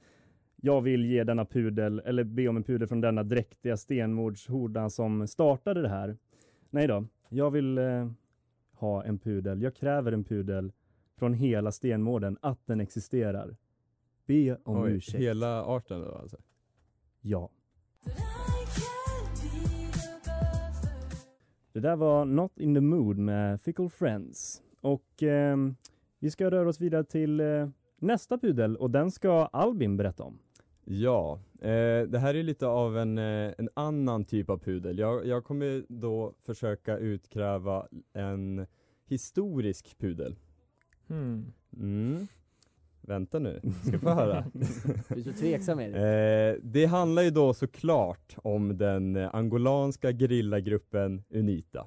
jag 0.63 0.81
vill 0.81 1.05
ge 1.05 1.25
denna 1.25 1.45
pudel, 1.45 2.03
eller 2.05 2.25
be 2.25 2.49
om 2.49 2.57
en 2.57 2.63
pudel 2.63 2.89
från 2.89 3.01
denna 3.01 3.23
dräktiga 3.23 3.77
stenmordshorda 3.77 4.91
som 4.91 5.29
startade 5.29 5.83
det 5.83 5.89
här. 5.89 6.17
Nej 6.71 6.87
då, 6.87 7.07
jag 7.29 7.51
vill 7.51 7.79
eh, 7.79 8.11
ha 8.73 9.05
en 9.05 9.19
pudel. 9.19 9.63
Jag 9.63 9.75
kräver 9.75 10.13
en 10.13 10.25
pudel 10.25 10.73
från 11.19 11.35
hela 11.35 11.73
Stenmården, 11.73 12.39
att 12.41 12.67
den 12.67 12.81
existerar. 12.81 13.57
Be 14.31 14.57
om 14.65 14.83
Oj, 14.83 14.93
ursäkt. 14.93 15.19
Hela 15.19 15.65
arten 15.65 16.01
då 16.01 16.15
alltså? 16.15 16.37
Ja. 17.21 17.51
Det 21.73 21.81
där 21.81 21.97
var 21.97 22.25
Not 22.25 22.59
in 22.59 22.75
the 22.75 22.81
mood 22.81 23.19
med 23.19 23.61
Fickle 23.61 23.89
Friends. 23.89 24.63
Och 24.81 25.23
ehm, 25.23 25.77
vi 26.19 26.31
ska 26.31 26.51
röra 26.51 26.69
oss 26.69 26.81
vidare 26.81 27.05
till 27.05 27.41
eh, 27.41 27.69
nästa 27.99 28.39
pudel 28.39 28.77
och 28.77 28.91
den 28.91 29.11
ska 29.11 29.47
Albin 29.47 29.97
berätta 29.97 30.23
om. 30.23 30.39
Ja, 30.85 31.41
eh, 31.61 32.03
det 32.09 32.19
här 32.19 32.35
är 32.35 32.43
lite 32.43 32.67
av 32.67 32.99
en, 32.99 33.19
eh, 33.19 33.53
en 33.59 33.69
annan 33.75 34.25
typ 34.25 34.51
av 34.51 34.59
pudel. 34.59 34.99
Jag, 34.99 35.27
jag 35.27 35.45
kommer 35.45 35.85
då 35.89 36.35
försöka 36.47 36.99
utkräva 36.99 37.87
en 38.13 38.67
historisk 39.07 39.99
pudel. 39.99 40.37
Hmm. 41.09 41.53
Mm. 41.77 42.27
Vänta 43.11 43.39
nu, 43.39 43.61
ska 43.87 43.99
få 43.99 44.09
höra. 44.09 44.45
Du 45.09 45.21
är 45.21 45.23
så 45.23 45.33
tveksam 45.33 45.81
Erik. 45.81 45.97
Eh, 45.97 46.63
det 46.63 46.87
handlar 46.87 47.23
ju 47.23 47.31
då 47.31 47.55
såklart 47.55 48.37
om 48.37 48.79
den 48.79 49.17
eh, 49.17 49.35
angolanska 49.35 50.13
gerillagruppen 50.13 51.23
Unita. 51.31 51.87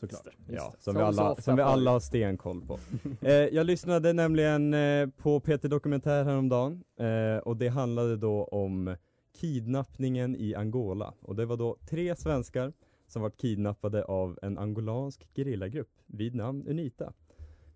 Såklart. 0.00 0.26
Ja, 0.46 0.52
det. 0.52 0.60
som, 0.60 0.72
Som 0.80 0.94
vi 0.94 1.00
alla, 1.00 1.34
som 1.34 1.56
vi 1.56 1.62
alla 1.62 1.90
har 1.90 2.00
stenkoll 2.00 2.60
på. 2.60 2.78
eh, 3.20 3.32
jag 3.32 3.66
lyssnade 3.66 4.12
nämligen 4.12 4.74
eh, 4.74 5.08
på 5.08 5.40
Peter 5.40 5.68
Dokumentär 5.68 6.24
häromdagen 6.24 6.84
eh, 6.98 7.38
och 7.38 7.56
det 7.56 7.68
handlade 7.68 8.16
då 8.16 8.44
om 8.44 8.96
kidnappningen 9.40 10.36
i 10.36 10.54
Angola. 10.54 11.14
Och 11.20 11.36
det 11.36 11.46
var 11.46 11.56
då 11.56 11.76
tre 11.90 12.16
svenskar 12.16 12.72
som 13.06 13.22
var 13.22 13.30
kidnappade 13.30 14.04
av 14.04 14.38
en 14.42 14.58
angolansk 14.58 15.28
gerillagrupp 15.34 15.92
vid 16.06 16.34
namn 16.34 16.66
Unita. 16.68 17.12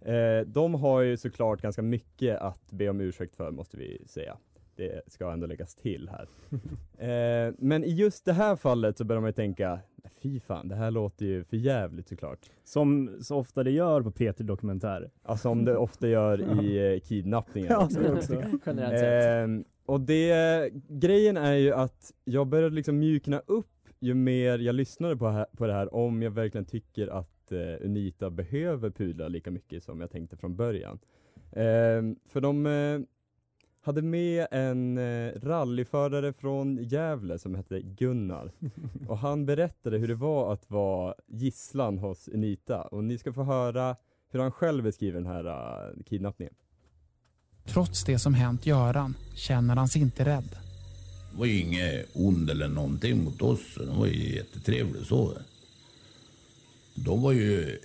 Eh, 0.08 0.46
de 0.46 0.74
har 0.74 1.00
ju 1.00 1.16
såklart 1.16 1.62
ganska 1.62 1.82
mycket 1.82 2.38
att 2.38 2.72
be 2.72 2.88
om 2.88 3.00
ursäkt 3.00 3.36
för 3.36 3.50
måste 3.50 3.76
vi 3.76 4.02
säga. 4.06 4.36
Det 4.76 5.02
ska 5.06 5.32
ändå 5.32 5.46
läggas 5.46 5.74
till 5.74 6.10
här. 6.10 6.28
Eh, 6.98 7.54
men 7.58 7.84
i 7.84 7.90
just 7.90 8.24
det 8.24 8.32
här 8.32 8.56
fallet 8.56 8.98
så 8.98 9.04
börjar 9.04 9.20
man 9.20 9.28
ju 9.28 9.32
tänka, 9.32 9.80
fy 10.22 10.40
fan, 10.40 10.68
det 10.68 10.74
här 10.74 10.90
låter 10.90 11.26
ju 11.26 11.44
för 11.44 11.56
jävligt 11.56 12.08
såklart. 12.08 12.38
Som 12.64 13.18
så 13.20 13.36
ofta 13.36 13.64
det 13.64 13.70
gör 13.70 14.02
på 14.02 14.10
Peter 14.10 14.44
Dokumentär. 14.44 15.10
Ja, 15.26 15.36
som 15.36 15.64
det 15.64 15.76
ofta 15.76 16.08
gör 16.08 16.62
i 16.62 16.94
eh, 16.94 17.00
kidnappningar. 17.00 17.70
Ja, 17.70 18.12
också. 18.12 18.42
Generellt 18.66 18.98
sett. 18.98 19.24
Ehm, 19.24 19.64
och 19.86 20.00
det, 20.00 20.70
grejen 20.88 21.36
är 21.36 21.54
ju 21.54 21.72
att 21.72 22.12
jag 22.24 22.46
började 22.46 22.74
liksom 22.74 22.98
mjukna 22.98 23.42
upp 23.46 23.66
ju 24.00 24.14
mer 24.14 24.58
jag 24.58 24.74
lyssnade 24.74 25.16
på, 25.16 25.28
här, 25.28 25.46
på 25.56 25.66
det 25.66 25.72
här 25.72 25.94
om 25.94 26.22
jag 26.22 26.30
verkligen 26.30 26.64
tycker 26.64 27.08
att 27.08 27.37
eh, 27.52 27.76
Unita 27.80 28.30
behöver 28.30 28.90
pudlar 28.90 29.28
lika 29.28 29.50
mycket 29.50 29.82
som 29.82 30.00
jag 30.00 30.10
tänkte 30.10 30.36
från 30.36 30.56
början. 30.56 30.98
Ehm, 31.52 32.16
för 32.26 32.40
de 32.40 32.66
eh, 32.66 33.00
hade 33.80 34.02
med 34.02 34.46
en 34.50 34.98
eh, 34.98 35.32
rallyförare 35.42 36.32
från 36.32 36.76
Gävle 36.76 37.38
som 37.38 37.54
hette 37.54 37.80
Gunnar. 37.80 38.52
Och 39.08 39.18
han 39.18 39.46
berättade 39.46 39.98
hur 39.98 40.08
det 40.08 40.14
var 40.14 40.52
att 40.52 40.70
vara 40.70 41.14
gisslan 41.26 41.98
hos 41.98 42.28
Unita. 42.28 42.82
Och 42.82 43.04
ni 43.04 43.18
ska 43.18 43.32
få 43.32 43.42
höra 43.42 43.96
hur 44.30 44.40
han 44.40 44.52
själv 44.52 44.84
beskriver 44.84 45.20
den 45.20 45.26
här 45.26 45.44
eh, 45.44 46.02
kidnappningen. 46.04 46.54
Trots 47.64 48.04
det 48.04 48.18
som 48.18 48.34
hänt 48.34 48.66
Göran 48.66 49.14
känner 49.34 49.76
han 49.76 49.88
sig 49.88 50.02
inte 50.02 50.24
rädd. 50.24 50.58
Det 51.32 51.38
var 51.38 51.46
ju 51.46 51.60
inget 51.60 52.06
ond 52.14 52.50
eller 52.50 52.68
någonting 52.68 53.24
mot 53.24 53.42
oss. 53.42 53.74
De 53.74 53.98
var 53.98 54.06
ju 54.06 54.34
jättetrevliga 54.34 55.04
så. 55.04 55.32
De 57.04 57.22
var 57.22 57.32
ju 57.32 57.78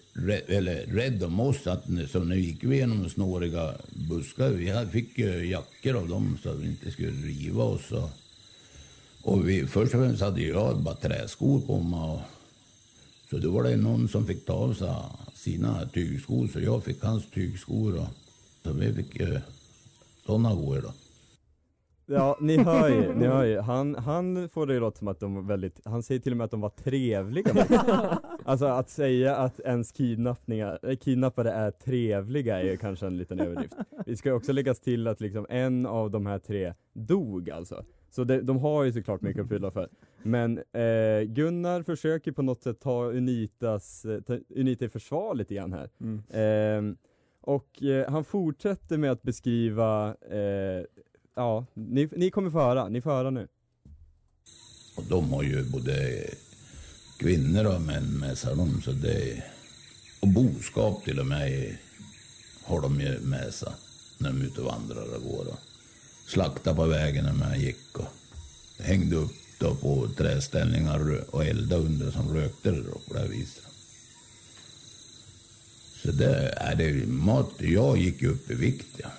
rädda 0.88 1.26
om 1.26 1.39
oss. 1.39 1.67
Att, 1.67 1.84
så 2.12 2.19
nu 2.19 2.39
gick 2.39 2.63
vi 2.63 2.78
genom 2.78 3.10
snåriga 3.10 3.73
buskar. 4.10 4.49
Vi 4.49 4.91
fick 4.91 5.17
ju 5.17 5.45
jackor 5.45 5.95
av 5.95 6.08
dem 6.08 6.38
så 6.43 6.49
att 6.49 6.60
vi 6.60 6.67
inte 6.67 6.91
skulle 6.91 7.12
riva 7.12 7.63
oss. 7.63 7.91
Och, 7.91 8.10
och 9.21 9.49
vi, 9.49 9.67
först 9.67 9.93
och 9.93 9.99
främst 10.02 10.21
hade 10.21 10.41
jag 10.41 10.82
bara 10.82 10.95
träskor 10.95 11.62
på 11.62 11.80
mig. 11.80 11.99
Och, 11.99 12.19
så 13.30 13.38
då 13.38 13.52
var 13.52 13.63
det 13.63 13.76
någon 13.76 14.10
som 14.10 14.28
fick 14.28 14.45
ta 14.45 14.54
av 14.54 14.73
sig 14.73 14.93
sina 15.36 15.86
tygskor. 15.93 16.47
Så 16.47 16.60
jag 16.60 16.84
fick 16.84 17.04
hans 17.04 17.23
tygskor. 17.34 17.97
Och, 17.97 18.08
så 18.63 18.73
vi 18.73 18.93
fick 18.93 19.19
ju 19.19 19.39
sådana 20.26 20.52
skor 20.52 20.82
då. 20.82 20.93
Ja, 22.06 22.38
ni 22.42 22.58
hör 22.58 22.89
ju, 22.89 23.13
ni 23.16 23.26
hör 23.26 23.44
ju. 23.44 23.60
Han, 23.60 23.96
han 23.96 24.50
får 24.50 24.68
det 24.68 24.74
ju 24.74 24.80
låta 24.80 24.98
som 24.98 25.08
att 25.08 25.20
de 25.20 25.36
var 25.36 25.42
väldigt, 25.42 25.82
han 25.86 26.04
säger 26.04 26.22
till 26.22 26.32
och 26.32 26.38
med 26.38 26.46
att 26.46 26.52
de 26.52 26.62
var 26.62 26.70
trevliga 26.70 27.54
mot 27.54 27.68
honom. 27.88 28.18
Alltså 28.46 28.66
att 28.66 28.89
säga 28.89 29.36
att 29.36 29.60
ens 29.60 29.92
kidnappningar, 29.92 30.80
äh, 30.84 30.96
kidnappade 30.96 31.52
är 31.52 31.72
trevliga 31.72 32.60
är 32.60 32.63
ju 32.63 32.78
kanske 32.78 33.08
en 33.08 33.18
liten 33.18 33.39
överdrift. 33.39 33.76
Vi 34.06 34.18
ska 34.18 34.30
ju 34.30 34.36
också 34.36 34.52
läggas 34.52 34.80
till 34.80 35.08
att 35.08 35.22
liksom 35.22 35.46
en 35.50 35.86
av 35.86 36.12
de 36.12 36.26
här 36.26 36.39
tre 36.39 36.74
dog 36.94 37.50
alltså. 37.50 37.86
Så 38.10 38.24
det, 38.24 38.42
de 38.42 38.58
har 38.58 38.84
ju 38.84 38.92
såklart 38.92 39.22
mycket 39.22 39.44
att 39.44 39.50
fylla 39.50 39.72
för. 39.72 39.89
Men 40.24 40.58
eh, 40.58 41.22
Gunnar 41.28 41.84
försöker 41.84 42.32
på 42.32 42.42
något 42.42 42.63
sätt 42.63 42.80
ta 42.80 43.06
Unitas, 43.06 44.06
eh, 44.06 44.22
ta 44.22 44.38
Unita 44.50 44.86
i 44.86 44.89
försvar 44.89 45.36
lite 45.36 45.56
grann 45.56 45.74
här. 45.74 45.89
Mm. 46.02 46.24
Ehm, 46.34 46.98
och 47.42 47.84
eh, 47.84 48.12
han 48.12 48.24
fortsätter 48.24 48.98
med 48.98 49.12
att 49.12 49.22
beskriva, 49.22 50.16
eh, 50.16 50.86
ja, 51.36 51.65
ni, 51.74 52.10
ni 52.12 52.32
kommer 52.32 52.50
få 52.50 52.60
höra, 52.60 52.89
ni 52.89 53.02
får 53.02 53.12
höra 53.12 53.30
nu. 53.30 53.48
Och 54.96 55.04
de 55.10 55.34
har 55.34 55.43
ju 55.43 55.63
både 55.63 56.26
kvinnor 57.19 57.65
och 57.65 57.82
män 57.82 58.19
med 58.19 58.38
sig. 58.38 58.56
dem, 58.56 58.82
så 58.86 58.91
det, 58.91 59.43
och 60.22 60.28
boskap 60.28 61.04
till 61.04 61.19
och 61.19 61.26
med 61.26 61.78
har 62.63 62.82
de 62.82 63.02
ju 63.02 63.19
med 63.19 63.54
sig 63.54 63.74
när 64.17 64.30
de 64.30 64.41
är 64.41 64.46
ute 64.46 64.62
och 64.62 64.67
vandrar 64.67 65.15
och 65.15 65.24
går. 65.24 65.48
Och 65.48 65.60
slakta 66.28 66.76
på 66.76 66.86
vägen 66.86 67.26
när 67.26 67.34
man 67.34 67.60
gick. 67.60 68.00
Och 68.00 68.08
hängde 68.80 69.15
upp 69.15 69.32
då 69.60 69.76
på 69.76 70.08
träställningar 70.17 71.26
och 71.36 71.46
elda 71.46 71.76
under 71.76 72.12
som 72.12 72.34
rökte 72.34 72.72
det 72.72 72.82
då 72.82 73.00
på 73.08 73.13
det 73.13 73.19
här 73.19 73.28
viset. 73.28 73.63
Så 76.04 76.12
det 76.12 76.54
är 76.58 76.76
det 76.76 77.08
mat. 77.08 77.52
Jag 77.58 77.98
gick 77.98 78.22
ju 78.22 78.30
upp 78.30 78.52
i 78.52 78.54
vikt 78.54 78.88
ja. 78.98 79.10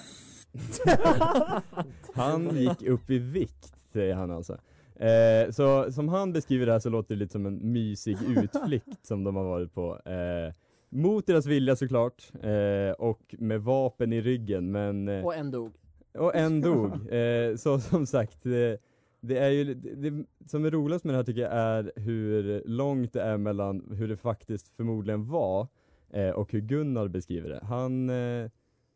Han 2.14 2.56
gick 2.56 2.82
upp 2.82 3.10
i 3.10 3.18
vikt, 3.18 3.74
säger 3.92 4.14
han 4.14 4.30
alltså. 4.30 4.58
Eh, 4.96 5.50
så 5.50 5.92
som 5.92 6.08
han 6.08 6.32
beskriver 6.32 6.66
det 6.66 6.72
här 6.72 6.78
så 6.78 6.90
låter 6.90 7.14
det 7.14 7.18
lite 7.18 7.32
som 7.32 7.46
en 7.46 7.72
mysig 7.72 8.18
utflykt 8.36 9.06
som 9.06 9.24
de 9.24 9.36
har 9.36 9.44
varit 9.44 9.74
på. 9.74 9.98
Eh, 10.06 10.54
mot 10.88 11.26
deras 11.26 11.46
vilja 11.46 11.76
såklart, 11.76 12.32
eh, 12.42 12.90
och 12.98 13.34
med 13.38 13.60
vapen 13.62 14.12
i 14.12 14.20
ryggen 14.20 14.70
men... 14.72 15.08
Eh, 15.08 15.24
Och 15.24 15.34
en 15.34 15.50
dog. 15.50 15.72
och 16.18 16.34
en 16.34 16.60
dog. 16.60 17.12
Eh, 17.12 17.56
så 17.56 17.80
som 17.80 18.06
sagt, 18.06 18.42
det, 18.42 18.78
det 19.20 19.38
är 19.38 19.50
ju, 19.50 19.74
det, 19.74 20.10
det 20.10 20.24
som 20.46 20.64
är 20.64 20.70
roligast 20.70 21.04
med 21.04 21.14
det 21.14 21.18
här 21.18 21.24
tycker 21.24 21.40
jag 21.42 21.52
är 21.52 21.92
hur 21.96 22.62
långt 22.66 23.12
det 23.12 23.22
är 23.22 23.36
mellan 23.36 23.90
hur 23.98 24.08
det 24.08 24.16
faktiskt 24.16 24.68
förmodligen 24.76 25.24
var 25.26 25.66
eh, 26.12 26.30
och 26.30 26.52
hur 26.52 26.60
Gunnar 26.60 27.08
beskriver 27.08 27.48
det. 27.48 27.60
Han, 27.64 28.10
eh, 28.10 28.50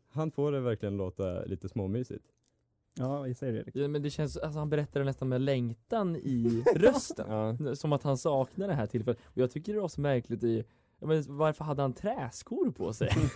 han 0.09 0.31
får 0.31 0.51
det 0.51 0.59
verkligen 0.59 0.97
låta 0.97 1.43
lite 1.43 1.69
småmysigt. 1.69 2.25
Ja, 2.99 3.21
vi 3.21 3.35
säger 3.35 3.53
det. 3.53 3.79
Ja, 3.79 3.87
men 3.87 4.01
det 4.01 4.09
känns, 4.09 4.37
alltså 4.37 4.59
han 4.59 4.69
berättar 4.69 4.99
det 4.99 5.05
nästan 5.05 5.29
med 5.29 5.41
längtan 5.41 6.15
i 6.15 6.63
rösten. 6.75 7.25
Ja. 7.29 7.75
Som 7.75 7.93
att 7.93 8.03
han 8.03 8.17
saknar 8.17 8.67
det 8.67 8.73
här 8.73 8.87
tillfället. 8.87 9.19
Och 9.25 9.37
jag 9.37 9.51
tycker 9.51 9.73
det 9.73 9.79
var 9.79 9.87
så 9.87 10.01
märkligt 10.01 10.43
i 10.43 10.63
men 11.01 11.23
varför 11.37 11.63
hade 11.63 11.81
han 11.81 11.93
träskor 11.93 12.71
på 12.71 12.93
sig? 12.93 13.09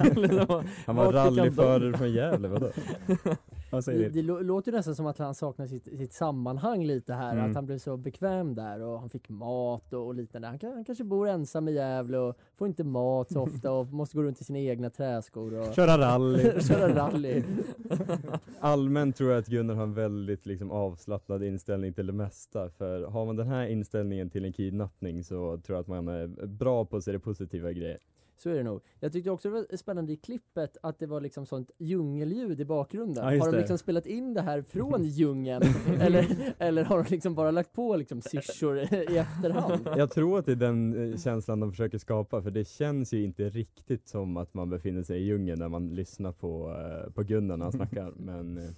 Han 0.86 0.96
var 0.96 1.14
rallyförare 1.14 1.98
från 1.98 2.12
Gävle, 2.12 2.48
vadå? 2.48 2.72
Det, 3.82 4.10
det 4.10 4.22
lå- 4.22 4.42
låter 4.44 4.72
nästan 4.72 4.96
som 4.96 5.06
att 5.06 5.18
han 5.18 5.36
saknar 5.36 5.68
sitt, 5.68 5.84
sitt 5.86 6.14
sammanhang 6.14 6.84
lite 6.86 7.14
här, 7.14 7.34
Mm. 7.34 7.50
att 7.50 7.56
han 7.56 7.66
blev 7.66 7.78
så 7.78 7.98
bekväm 7.98 8.56
där 8.56 8.82
och 8.82 9.00
han 9.00 9.10
fick 9.10 9.30
mat 9.30 9.94
och, 9.94 10.06
och 10.08 10.16
liknande. 10.16 10.48
Han, 10.48 10.60
han 10.62 10.86
kanske 10.86 11.04
bor 11.04 11.28
ensam 11.28 11.68
i 11.68 11.72
Gävle 11.72 12.18
och 12.18 12.36
får 12.56 12.68
inte 12.68 12.84
mat 12.84 13.32
så 13.32 13.42
ofta 13.42 13.72
och 13.72 13.88
måste 13.94 14.18
gå 14.18 14.24
runt 14.24 14.42
i 14.42 14.44
sina 14.44 14.60
egna 14.60 14.90
träskor 14.90 15.54
och 15.54 15.74
Köra 15.76 15.98
rally. 15.98 16.62
köra 16.68 16.96
rally. 16.96 17.44
Allmänt 18.60 19.16
tror 19.16 19.32
jag 19.32 19.40
att 19.40 19.48
Gunnar 19.48 19.76
har 19.76 19.84
en 19.84 19.94
väldigt 19.94 20.46
liksom, 20.46 20.72
avslappnad 20.72 21.44
inställning 21.44 21.94
till 21.94 22.08
det 22.08 22.14
mesta. 22.14 22.70
För 22.70 23.02
har 23.04 23.26
man 23.26 23.36
den 23.36 23.48
här 23.48 23.68
inställningen 23.68 24.30
till 24.30 24.46
en 24.46 24.54
kidnappning 24.54 25.24
så 25.24 25.58
tror 25.58 25.76
jag 25.76 25.82
att 25.82 25.88
man 25.88 26.08
är 26.08 26.46
bra 26.48 26.86
på 26.86 26.98
att 26.98 27.04
se 27.04 27.12
det 27.12 27.20
positiva 27.20 27.72
i 27.72 27.74
grejer. 27.74 27.98
Så 28.38 28.50
är 28.50 28.56
det 28.56 28.64
nog. 28.64 28.82
Jag 29.00 29.14
tyckte 29.14 29.30
också 29.32 29.50
det 29.50 29.54
var 29.54 29.78
spännande 29.78 30.14
i 30.14 30.18
klippet 30.18 30.78
att 30.82 31.00
det 31.00 31.08
var 31.08 31.22
liksom 31.22 31.46
sånt 31.46 31.72
djungelljud 31.78 32.62
i 32.62 32.66
bakgrunden. 32.66 33.24
Ja, 33.24 33.40
har 33.40 33.46
de 33.46 33.52
det. 33.52 33.58
liksom 33.58 33.78
spelat 33.78 34.06
in 34.06 34.34
det 34.34 34.42
här 34.42 34.62
från 34.62 35.04
djungeln? 35.08 35.64
eller, 36.00 36.54
eller 36.60 36.84
har 36.84 37.04
de 37.04 37.10
liksom 37.10 37.36
bara 37.36 37.52
lagt 37.52 37.74
på 37.74 37.96
liksom 37.96 38.22
syrsor 38.22 38.80
i 38.80 39.18
efterhand? 39.18 39.88
Jag 39.98 40.12
tror 40.12 40.40
att 40.40 40.46
det 40.46 40.52
är 40.52 40.56
den 40.56 41.12
eh, 41.12 41.18
känslan 41.18 41.60
de 41.60 41.72
försöker 41.72 41.98
skapa 41.98 42.42
för 42.42 42.52
det 42.52 42.68
känns 42.68 43.14
ju 43.14 43.24
inte 43.24 43.50
riktigt 43.50 44.08
som 44.08 44.38
att 44.38 44.54
man 44.54 44.70
befinner 44.70 45.04
sig 45.04 45.20
i 45.20 45.24
djungeln 45.24 45.60
när 45.60 45.70
man 45.70 45.96
lyssnar 45.96 46.32
på, 46.32 46.76
eh, 46.78 47.12
på 47.12 47.24
Gunnar 47.24 47.58
när 47.58 47.66
han 47.66 47.72
snackar. 47.74 48.12
Men 48.16 48.58
eh, 48.58 48.72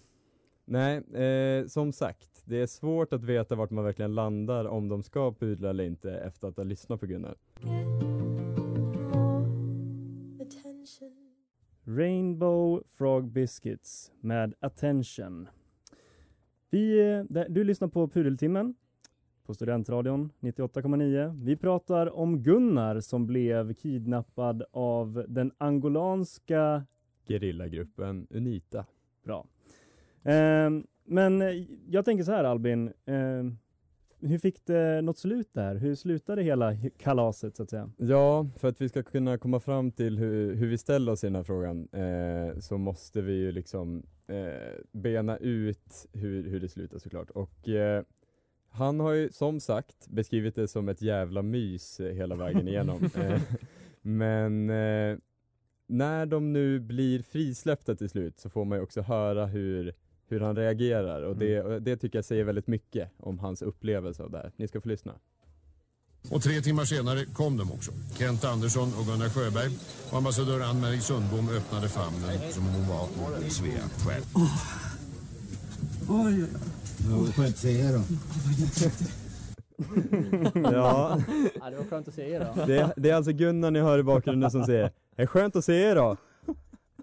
nej, 0.66 0.98
eh, 0.98 1.68
som 1.68 1.92
sagt, 1.92 2.42
det 2.46 2.58
är 2.62 2.68
svårt 2.68 3.14
att 3.14 3.24
veta 3.24 3.56
vart 3.56 3.72
man 3.72 3.84
verkligen 3.84 4.16
landar 4.16 4.66
om 4.66 4.90
de 4.90 5.04
ska 5.04 5.34
pudla 5.34 5.70
eller 5.70 5.84
inte 5.84 6.12
efter 6.12 6.48
att 6.48 6.58
ha 6.58 6.64
lyssnat 6.64 7.00
på 7.00 7.06
Gunnar. 7.06 7.36
Rainbow 11.88 12.84
Frog 12.88 13.32
Biscuits 13.32 14.12
med 14.22 14.54
Attention. 14.60 15.48
Vi, 16.70 17.10
eh, 17.10 17.44
du 17.50 17.64
lyssnar 17.64 17.88
på 17.88 18.08
Pudeltimmen 18.08 18.76
på 19.46 19.54
Studentradion 19.54 20.32
98,9. 20.40 21.44
Vi 21.44 21.56
pratar 21.56 22.16
om 22.16 22.44
Gunnar 22.44 23.00
som 23.00 23.28
blev 23.28 23.74
kidnappad 23.74 24.64
av 24.72 25.26
den 25.28 25.52
angolanska 25.58 26.86
Gerillagruppen 27.28 28.28
Unita. 28.30 28.86
Bra. 29.24 29.46
Ehm, 30.24 30.88
men 31.04 31.42
eh, 31.42 31.66
jag 31.90 32.06
tänker 32.06 32.24
så 32.24 32.32
här 32.32 32.44
Albin, 32.44 32.94
ehm, 33.06 33.58
hur 34.26 34.38
fick 34.38 34.66
det 34.66 35.02
något 35.02 35.18
slut 35.18 35.50
där? 35.54 35.76
Hur 35.76 35.96
slutade 35.96 36.44
hela 36.44 36.76
kalaset 36.98 37.56
så 37.56 37.64
att 37.64 37.70
säga? 37.70 37.92
Ja, 37.98 38.48
för 38.58 38.68
att 38.68 38.82
vi 38.82 38.90
ska 38.90 39.04
kunna 39.04 39.38
komma 39.38 39.60
fram 39.60 39.92
till 39.92 40.18
hur, 40.18 40.56
hur 40.56 40.68
vi 40.68 40.78
ställer 40.78 41.12
oss 41.12 41.24
i 41.24 41.28
den 41.28 41.36
här 41.36 41.44
frågan 41.44 41.88
eh, 41.92 42.60
så 42.60 42.78
måste 42.78 43.22
vi 43.22 43.34
ju 43.34 43.52
liksom 43.52 44.04
eh, 44.28 44.82
bena 44.92 45.38
ut 45.38 46.08
hur, 46.14 46.50
hur 46.50 46.60
det 46.60 46.70
slutar 46.70 47.00
såklart. 47.00 47.30
Och 47.30 47.70
eh, 47.70 48.04
han 48.70 49.00
har 49.00 49.12
ju 49.12 49.32
som 49.32 49.60
sagt 49.60 50.08
beskrivit 50.08 50.56
det 50.56 50.68
som 50.68 50.90
ett 50.90 51.02
jävla 51.02 51.42
mys 51.42 52.00
eh, 52.00 52.14
hela 52.14 52.36
vägen 52.36 52.68
igenom. 52.68 53.04
eh, 53.16 53.42
men 54.02 54.70
eh, 54.70 55.18
när 55.88 56.26
de 56.26 56.54
nu 56.54 56.80
blir 56.80 57.22
frisläppta 57.22 57.96
till 57.96 58.10
slut 58.10 58.40
så 58.40 58.50
får 58.50 58.66
man 58.66 58.78
ju 58.78 58.84
också 58.84 59.02
höra 59.02 59.46
hur, 59.46 59.94
hur 60.28 60.40
han 60.40 60.56
reagerar 60.56 61.22
och 61.22 61.38
det, 61.38 61.62
och 61.62 61.82
det 61.82 61.98
tycker 61.98 62.18
jag 62.18 62.26
säger 62.26 62.44
väldigt 62.44 62.68
mycket 62.68 63.10
om 63.18 63.40
hans 63.40 63.62
upplevelse 63.62 64.24
av 64.24 64.32
det 64.32 64.38
här. 64.38 64.52
Ni 64.56 64.68
ska 64.68 64.82
få 64.82 64.90
lyssna. 64.90 65.14
Och 66.32 66.42
tre 66.42 66.62
timmar 66.62 66.86
senare 66.86 67.26
kom 67.26 67.58
de 67.58 67.72
också. 67.72 67.92
Kent 68.18 68.44
Andersson 68.46 68.94
och 69.00 69.06
Gunnar 69.06 69.30
Sjöberg. 69.30 69.72
Och 70.10 70.18
ambassadör 70.18 70.60
Ann-Marie 70.62 71.02
Sundbom 71.02 71.50
öppnade 71.50 71.90
famnen 71.90 72.52
som 72.52 72.68
om 72.68 72.74
hon 72.74 72.88
var 72.88 73.08
Svea 73.50 73.84
själv. 74.06 74.24
Oj, 74.36 74.54
oj, 76.10 76.44
oj. 76.44 76.48
Ja, 77.10 77.32
skönt 77.34 77.50
att 77.50 77.58
se 77.58 77.80
er 77.80 77.94
då. 77.94 78.02
Ja. 80.54 81.22
ja, 81.60 81.70
det 81.70 81.76
var 81.78 81.84
skönt 81.90 82.08
att 82.08 82.14
se 82.14 82.32
er 82.32 82.40
då. 82.56 82.66
Det, 82.66 82.94
det 82.98 83.10
är 83.10 83.14
alltså 83.16 83.32
Gunnar 83.32 83.72
ni 83.72 83.80
hör 83.80 84.00
i 84.00 84.04
bakgrunden 84.04 84.52
som 84.52 84.64
säger 84.64 84.92
Det 85.16 85.22
är 85.22 85.28
skönt 85.28 85.56
att 85.56 85.66
se 85.66 85.74
er 85.74 85.96
då! 85.96 86.18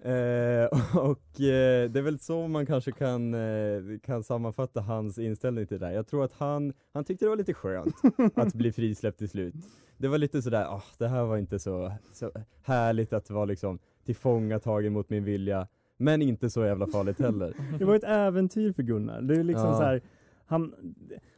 Eh, 0.05 0.65
och 0.97 1.41
eh, 1.41 1.89
det 1.89 1.99
är 1.99 2.01
väl 2.01 2.19
så 2.19 2.47
man 2.47 2.65
kanske 2.65 2.91
kan, 2.91 3.33
eh, 3.33 3.99
kan 4.03 4.23
sammanfatta 4.23 4.81
hans 4.81 5.17
inställning 5.17 5.67
till 5.67 5.79
det 5.79 5.85
där. 5.85 5.93
Jag 5.93 6.07
tror 6.07 6.23
att 6.23 6.33
han, 6.33 6.73
han 6.93 7.03
tyckte 7.03 7.25
det 7.25 7.29
var 7.29 7.35
lite 7.37 7.53
skönt 7.53 7.95
att 8.35 8.53
bli 8.53 8.71
frisläppt 8.71 9.17
till 9.17 9.29
slut. 9.29 9.55
Det 9.97 10.07
var 10.07 10.17
lite 10.17 10.41
sådär, 10.41 10.65
ah, 10.65 10.83
det 10.97 11.07
här 11.07 11.23
var 11.23 11.37
inte 11.37 11.59
så, 11.59 11.91
så 12.13 12.31
härligt 12.63 13.13
att 13.13 13.29
vara 13.29 13.45
liksom 13.45 13.79
tillfångatagen 14.05 14.93
mot 14.93 15.09
min 15.09 15.23
vilja. 15.23 15.67
Men 15.97 16.21
inte 16.21 16.49
så 16.49 16.65
jävla 16.65 16.87
farligt 16.87 17.19
heller. 17.19 17.53
Det 17.79 17.85
var 17.85 17.95
ett 17.95 18.03
äventyr 18.03 18.71
för 18.73 18.83
Gunnar. 18.83 19.21
Det 19.21 19.35
är 19.35 19.43
liksom 19.43 19.67
Ja. 19.69 19.77
så 19.77 19.83
här, 19.83 20.01
han, 20.45 20.73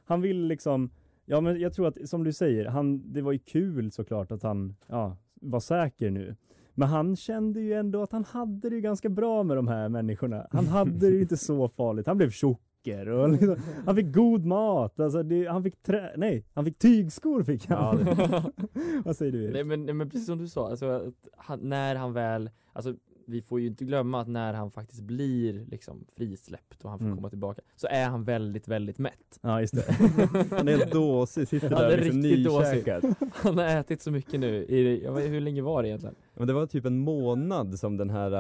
han 0.06 0.22
vill 0.22 0.42
liksom, 0.48 0.90
ja 1.26 1.42
men 1.42 1.60
jag 1.60 1.74
tror 1.74 1.88
att 1.88 2.10
som 2.10 2.24
du 2.24 2.34
säger, 2.34 2.66
han, 2.66 3.14
det 3.14 3.22
var 3.22 3.32
ju 3.32 3.40
kul 3.40 3.92
såklart 3.92 4.32
att 4.32 4.44
han 4.44 4.76
ja, 4.88 5.18
var 5.34 5.60
säker 5.60 6.10
nu. 6.10 6.36
Men 6.76 6.88
han 6.88 7.16
kände 7.16 7.62
ju 7.62 7.74
ändå 7.74 8.04
att 8.04 8.12
han 8.12 8.24
hade 8.24 8.70
det 8.70 8.76
ju 8.76 8.82
ganska 8.82 9.10
bra 9.10 9.44
med 9.44 9.58
de 9.58 9.68
här 9.68 9.90
människorna. 9.90 10.48
Han 10.52 10.68
hade 10.68 11.10
det 11.10 11.16
ju 11.16 11.22
inte 11.22 11.38
så 11.38 11.68
farligt. 11.68 12.08
Han 12.08 12.18
blev 12.18 12.30
tjocker 12.30 13.08
och 13.08 13.30
liksom, 13.30 13.56
han 13.86 13.96
fick 13.96 14.14
god 14.14 14.46
mat. 14.46 15.00
Alltså 15.00 15.24
det, 15.24 15.48
han 15.48 15.64
fick 15.64 15.82
trä, 15.82 16.14
nej, 16.18 16.46
han 16.54 16.66
fick 16.66 16.80
tygskor 16.80 17.44
fick 17.44 17.70
han. 17.70 17.98
Vad 19.06 19.18
säger 19.18 19.32
du 19.32 19.44
Erik? 19.44 19.54
Nej 19.54 19.64
men, 19.64 19.86
nej, 19.86 19.94
men 19.94 20.10
precis 20.10 20.26
som 20.26 20.38
du 20.38 20.48
sa, 20.48 20.70
alltså, 20.70 20.90
att 20.90 21.28
han, 21.38 21.60
när 21.60 21.96
han 21.96 22.14
väl, 22.14 22.50
alltså 22.74 22.96
vi 23.28 23.42
får 23.42 23.60
ju 23.60 23.68
inte 23.68 23.86
glömma 23.86 24.22
att 24.22 24.28
när 24.28 24.54
han 24.54 24.72
faktiskt 24.72 25.02
blir 25.02 25.66
liksom 25.72 26.06
frisläppt 26.16 26.84
och 26.84 26.90
han 26.90 27.00
får 27.00 27.06
Mm. 27.06 27.18
komma 27.18 27.30
tillbaka 27.30 27.62
så 27.76 27.88
är 27.88 28.06
han 28.06 28.24
väldigt, 28.24 28.68
väldigt 28.68 28.98
mätt. 28.98 29.40
Ja 29.42 29.62
just 29.62 29.76
det. 29.76 29.92
Han 30.50 30.68
är 30.68 30.78
helt 30.78 30.92
dåsig, 30.92 31.48
sitter 31.48 31.70
Han 31.70 31.80
där 31.82 31.90
är 31.98 31.98
liksom 32.04 32.22
riktigt 32.24 32.46
dåsig. 32.46 32.88
Han 33.34 33.58
har 33.58 33.66
ätit 33.66 34.02
så 34.02 34.12
mycket 34.12 34.40
nu, 34.40 34.56
i, 34.56 35.04
jag 35.04 35.14
vet, 35.14 35.30
hur 35.32 35.42
länge 35.42 35.62
var 35.62 35.82
det 35.84 35.90
egentligen? 35.90 36.16
Men 36.34 36.48
det 36.48 36.54
var 36.54 36.66
typ 36.66 36.86
en 36.86 36.98
månad 36.98 37.80
som 37.80 37.98
den 37.98 38.10
här 38.10 38.32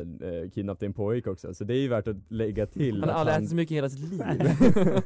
äh, 0.00 0.50
kidnappningen 0.50 0.92
pågick 0.92 1.26
också, 1.26 1.54
så 1.54 1.64
det 1.64 1.74
är 1.74 1.80
ju 1.80 1.88
värt 1.88 2.08
att 2.08 2.16
lägga 2.28 2.66
till 2.66 3.00
Han 3.00 3.08
har 3.08 3.16
aldrig 3.16 3.36
ätit 3.36 3.48
så 3.50 3.56
mycket 3.56 3.72
i 3.72 3.74
hela 3.74 3.90
sitt 3.90 4.10
liv. 4.10 4.22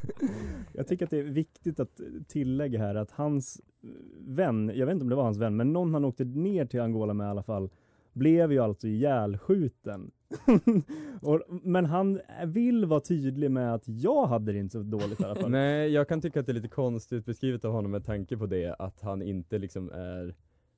Jag 0.73 0.87
tycker 0.87 1.05
att 1.05 1.11
det 1.11 1.19
är 1.19 1.23
viktigt 1.23 1.79
att 1.79 1.99
tillägga 2.27 2.79
här 2.79 2.95
att 2.95 3.11
hans 3.11 3.61
vän, 4.19 4.71
jag 4.75 4.85
vet 4.85 4.93
inte 4.93 5.03
om 5.03 5.09
det 5.09 5.15
var 5.15 5.23
hans 5.23 5.37
vän, 5.37 5.55
men 5.55 5.73
någon 5.73 5.93
han 5.93 6.05
åkte 6.05 6.23
ner 6.25 6.65
till 6.65 6.81
Angola 6.81 7.13
med 7.13 7.25
i 7.25 7.29
alla 7.29 7.43
fall, 7.43 7.69
blev 8.17 8.51
ju 8.51 8.59
alltså 8.59 8.87
ihjälskjuten. 8.87 10.11
och, 11.21 11.41
men 11.47 11.85
han 11.85 12.21
vill 12.45 12.85
vara 12.85 12.99
tydlig 12.99 13.51
med 13.51 13.73
att 13.73 13.87
jag 13.87 14.27
hade 14.27 14.51
det 14.51 14.59
inte 14.59 14.71
så 14.71 14.83
dåligt 14.83 15.19
i 15.19 15.23
alla 15.23 15.35
fall. 15.35 15.51
Nej, 15.51 15.89
jag 15.89 16.07
kan 16.07 16.21
tycka 16.21 16.39
att 16.39 16.45
det 16.45 16.51
är 16.51 16.53
lite 16.53 16.67
konstigt 16.67 17.25
beskrivet 17.25 17.65
av 17.65 17.71
honom 17.71 17.91
med 17.91 18.05
tanke 18.05 18.37
på 18.37 18.45
det, 18.45 18.75
att 18.79 19.01
han 19.01 19.21
inte 19.21 19.57
liksom 19.57 19.91
är 19.91 20.35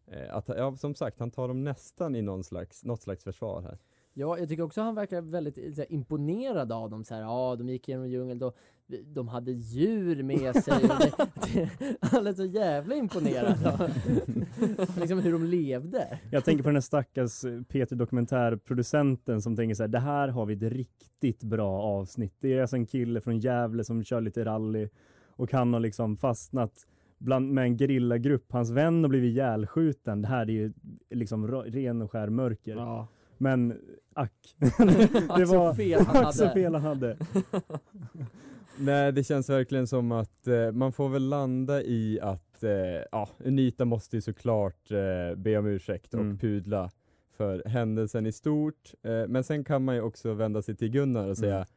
eh, 0.08 0.36
att, 0.36 0.48
ja, 0.48 0.76
som 0.76 0.96
sagt, 0.96 1.20
han 1.20 1.32
tar 1.32 1.48
dem 1.48 1.64
nästan 1.64 2.16
i 2.16 2.22
någon 2.22 2.44
slags, 2.44 2.86
något 2.86 3.02
slags 3.02 3.24
försvar 3.24 3.62
här. 3.62 3.78
Ja, 4.14 4.38
jag 4.38 4.50
tycker 4.50 4.64
också 4.64 4.82
han 4.82 4.96
verkar 4.96 5.22
väldigt 5.22 5.76
så 5.76 5.82
här, 5.82 5.92
imponerad 5.92 6.72
av 6.72 6.90
dem. 6.90 7.04
Så 7.04 7.14
här, 7.14 7.22
ja, 7.22 7.56
de 7.56 7.70
gick 7.70 7.88
genom 7.88 8.10
djungeln, 8.10 8.40
då, 8.40 8.54
de 9.06 9.28
hade 9.28 9.52
djur 9.52 10.24
med 10.24 10.64
sig. 10.64 10.74
Det, 10.82 11.12
det, 11.54 11.98
han 12.02 12.28
är 12.28 12.34
så 12.34 12.46
jävla 12.46 12.96
imponerad 12.96 13.92
liksom 15.00 15.20
hur 15.20 15.32
de 15.32 15.44
levde. 15.44 16.20
Jag 16.32 16.46
tänker 16.46 16.64
på 16.64 16.70
den 16.70 16.76
här 16.76 16.82
stackars 16.82 17.46
Peter 17.68 17.96
dokumentärproducenten 17.96 19.42
som 19.42 19.56
tänker 19.56 19.76
så 19.76 19.84
här, 19.84 19.88
det 19.88 20.00
här 20.00 20.28
har 20.28 20.46
vi 20.46 20.54
ett 20.54 20.74
riktigt 20.74 21.44
bra 21.44 21.82
avsnitt. 21.82 22.36
Det 22.40 22.54
är 22.54 22.62
alltså 22.62 22.76
en 22.76 22.86
kille 22.86 23.22
från 23.22 23.40
Gävle 23.40 23.84
som 23.84 24.04
kör 24.04 24.22
lite 24.22 24.46
rally 24.46 24.90
och 25.36 25.52
han 25.52 25.74
har 25.74 25.80
liksom 25.80 26.18
fastnat 26.18 26.74
bland, 27.18 27.54
med 27.54 27.64
en 27.64 27.78
gerillagrupp. 27.78 28.52
Hans 28.52 28.70
vän 28.72 29.04
har 29.04 29.10
blivit 29.10 29.30
ihjälskjuten. 29.30 30.22
Det 30.22 30.28
här 30.28 30.42
är 30.42 30.52
ju 30.52 30.74
liksom 31.10 31.48
ren 31.48 32.02
och 32.02 32.12
skär 32.12 32.30
mörker. 32.30 33.06
Men 33.38 33.80
ack. 34.14 34.56
Fel 35.78 36.02
han 36.02 36.26
ack 36.26 36.36
så 36.36 36.50
fel 36.50 36.74
han 36.74 36.84
hade. 36.84 37.18
Nej, 38.80 39.12
det 39.14 39.24
känns 39.24 39.50
verkligen 39.50 39.88
som 39.88 40.12
att 40.12 40.48
eh, 40.48 40.72
man 40.72 40.92
får 40.92 41.10
väl 41.10 41.24
landa 41.30 41.82
i 41.84 42.20
att, 42.22 42.64
eh, 42.64 42.72
ja, 43.12 43.30
Unita 43.38 43.86
måste 43.86 44.18
ju 44.18 44.22
såklart 44.22 44.92
eh, 44.92 45.36
be 45.38 45.58
om 45.58 45.66
ursäkt 45.66 46.14
och 46.14 46.20
Mm. 46.20 46.38
pudla 46.38 46.92
för 47.32 47.64
händelsen 47.66 48.26
i 48.26 48.32
stort. 48.32 48.94
Eh, 49.04 49.28
men 49.28 49.44
sen 49.44 49.64
kan 49.64 49.84
man 49.86 49.96
ju 49.96 50.02
också 50.02 50.34
vända 50.34 50.62
sig 50.62 50.76
till 50.76 50.90
Gunnar 50.90 51.28
och 51.28 51.38
säga 51.38 51.56
Mm. 51.56 51.68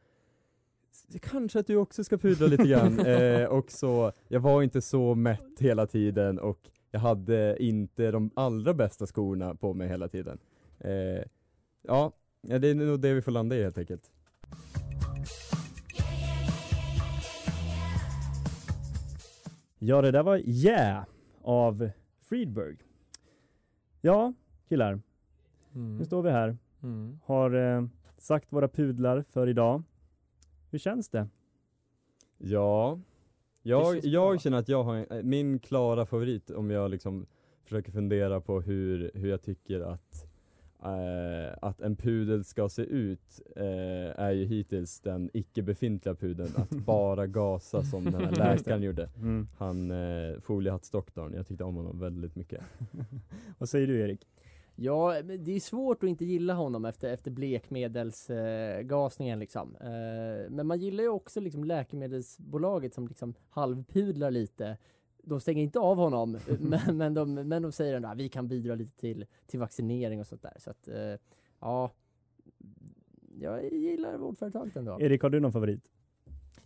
"S- 0.91 1.07
Kanske 1.21 1.59
att 1.59 1.67
du 1.67 1.75
också 1.75 2.03
ska 2.03 2.17
pudla 2.17 2.47
lite 2.47 2.63
grann. 2.67 2.99
eh, 3.05 3.45
och 3.45 3.71
så, 3.71 4.11
jag 4.27 4.39
var 4.39 4.63
inte 4.63 4.81
så 4.81 5.15
mätt 5.15 5.59
hela 5.59 5.87
tiden 5.87 6.39
och 6.39 6.59
jag 6.91 6.99
hade 6.99 7.63
inte 7.63 8.11
de 8.11 8.29
allra 8.35 8.73
bästa 8.73 9.05
skorna 9.07 9.55
på 9.55 9.73
mig 9.73 9.87
hela 9.87 10.07
tiden. 10.07 10.39
Eh, 10.79 11.23
ja, 11.81 12.11
det 12.41 12.67
är 12.67 12.75
nog 12.75 12.99
det 12.99 13.13
vi 13.13 13.21
får 13.21 13.31
landa 13.31 13.55
i 13.57 13.63
helt 13.63 13.77
enkelt. 13.77 14.11
Ja, 19.85 20.01
det 20.01 20.11
där 20.11 20.23
var 20.23 20.37
Yeah 20.37 21.05
av 21.41 21.89
Friedberg. 22.21 22.77
Ja, 24.01 24.33
killar. 24.69 25.01
Mm. 25.75 25.97
Nu 25.97 26.05
står 26.05 26.21
vi 26.21 26.29
här. 26.29 26.57
Mm. 26.83 27.19
Har 27.25 27.53
eh, 27.53 27.85
sagt 28.17 28.53
våra 28.53 28.67
pudlar 28.67 29.23
för 29.29 29.47
idag. 29.47 29.83
Hur 30.71 30.79
känns 30.79 31.09
det? 31.09 31.27
Ja, 32.37 32.99
jag, 33.61 33.93
känns 33.93 34.05
jag 34.05 34.41
känner 34.41 34.57
att 34.57 34.69
jag 34.69 34.83
har 34.83 34.95
en, 34.95 35.17
eh, 35.17 35.23
min 35.23 35.59
klara 35.59 36.05
favorit 36.05 36.49
om 36.49 36.69
jag 36.69 36.91
liksom 36.91 37.25
försöker 37.63 37.91
fundera 37.91 38.41
på 38.41 38.61
hur, 38.61 39.11
hur 39.13 39.29
jag 39.29 39.41
tycker 39.41 39.79
att, 39.79 40.25
eh, 40.83 41.57
att 41.61 41.81
en 41.81 41.95
pudel 41.95 42.43
ska 42.43 42.69
se 42.69 42.81
ut 42.81 43.41
eh, 43.55 44.19
är 44.19 44.31
ju 44.31 44.45
hittills 44.45 44.99
den 44.99 45.29
icke 45.33 45.61
befintliga 45.61 46.15
pudeln 46.15 46.49
att 46.55 46.69
bara 46.85 47.27
gasa 47.27 47.83
som 47.83 48.03
den 48.03 48.15
här 48.15 48.31
läkaren 48.31 48.83
gjorde. 48.83 49.09
Mm. 49.17 49.47
Han 49.57 49.91
eh, 49.91 50.39
foliehattsdoktorn, 50.39 51.33
jag 51.33 51.47
tyckte 51.47 51.63
om 51.63 51.75
honom 51.75 51.99
väldigt 51.99 52.35
mycket. 52.35 52.61
Vad 53.57 53.69
säger 53.69 53.87
du 53.87 53.99
Erik? 53.99 54.27
Ja, 54.75 55.21
det 55.21 55.55
är 55.55 55.59
svårt 55.59 56.03
att 56.03 56.09
inte 56.09 56.25
gilla 56.25 56.53
honom 56.53 56.85
efter, 56.85 57.13
efter 57.13 57.31
blekmedelsgasningen 57.31 58.77
eh, 58.77 58.81
gasningen 58.81 59.39
liksom. 59.39 59.75
Eh, 59.75 60.49
men 60.49 60.67
man 60.67 60.79
gillar 60.79 61.03
ju 61.03 61.09
också 61.09 61.39
liksom 61.39 61.63
läkemedelsbolaget 61.63 62.93
som 62.93 63.07
liksom 63.07 63.33
halvpudlar 63.49 64.31
lite. 64.31 64.77
De 65.25 65.39
stänger 65.39 65.63
inte 65.63 65.79
av 65.79 65.97
honom, 65.97 66.37
men, 66.59 66.97
men, 66.97 67.13
de, 67.13 67.33
men 67.33 67.61
de 67.61 67.71
säger 67.71 67.93
ändå 67.93 68.09
att 68.09 68.17
vi 68.17 68.29
kan 68.29 68.47
bidra 68.47 68.75
lite 68.75 68.97
till, 68.97 69.25
till 69.47 69.59
vaccinering 69.59 70.19
och 70.19 70.27
sånt 70.27 70.41
där. 70.41 70.53
Så 70.57 70.69
att, 70.69 70.87
eh, 70.87 71.15
ja, 71.59 71.91
jag 73.39 73.73
gillar 73.73 74.17
vårdföretaget 74.17 74.75
ändå. 74.75 75.01
Erik, 75.01 75.21
har 75.21 75.29
du 75.29 75.39
någon 75.39 75.51
favorit? 75.51 75.91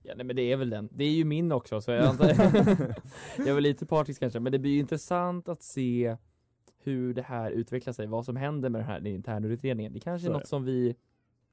Ja, 0.04 0.14
nej, 0.16 0.26
men 0.26 0.36
det 0.36 0.52
är 0.52 0.58
väl 0.58 0.70
den. 0.70 0.90
Det 0.92 1.04
är 1.04 1.12
ju 1.12 1.26
min 1.26 1.52
också, 1.52 1.82
så 1.82 1.92
jag 1.92 2.06
antar 2.10 2.28
Jag 3.38 3.48
är 3.48 3.54
väl 3.54 3.64
lite 3.64 3.86
partisk 3.86 4.20
kanske, 4.20 4.40
men 4.40 4.52
det 4.52 4.60
blir 4.60 4.72
ju 4.72 4.80
intressant 4.80 5.50
att 5.50 5.64
se 5.64 6.18
hur 6.80 7.14
det 7.14 7.22
här 7.22 7.52
utvecklar 7.52 7.94
sig, 7.94 8.08
vad 8.08 8.26
som 8.26 8.36
händer 8.36 8.70
med 8.70 8.82
den 8.82 8.88
här 8.88 9.08
internutredningen. 9.08 9.94
Det 9.94 10.00
kanske 10.00 10.26
Så 10.26 10.32
är 10.32 10.32
är 10.32 10.34
något 10.34 10.44
det. 10.44 10.50
som 10.50 10.64
vi 10.64 10.96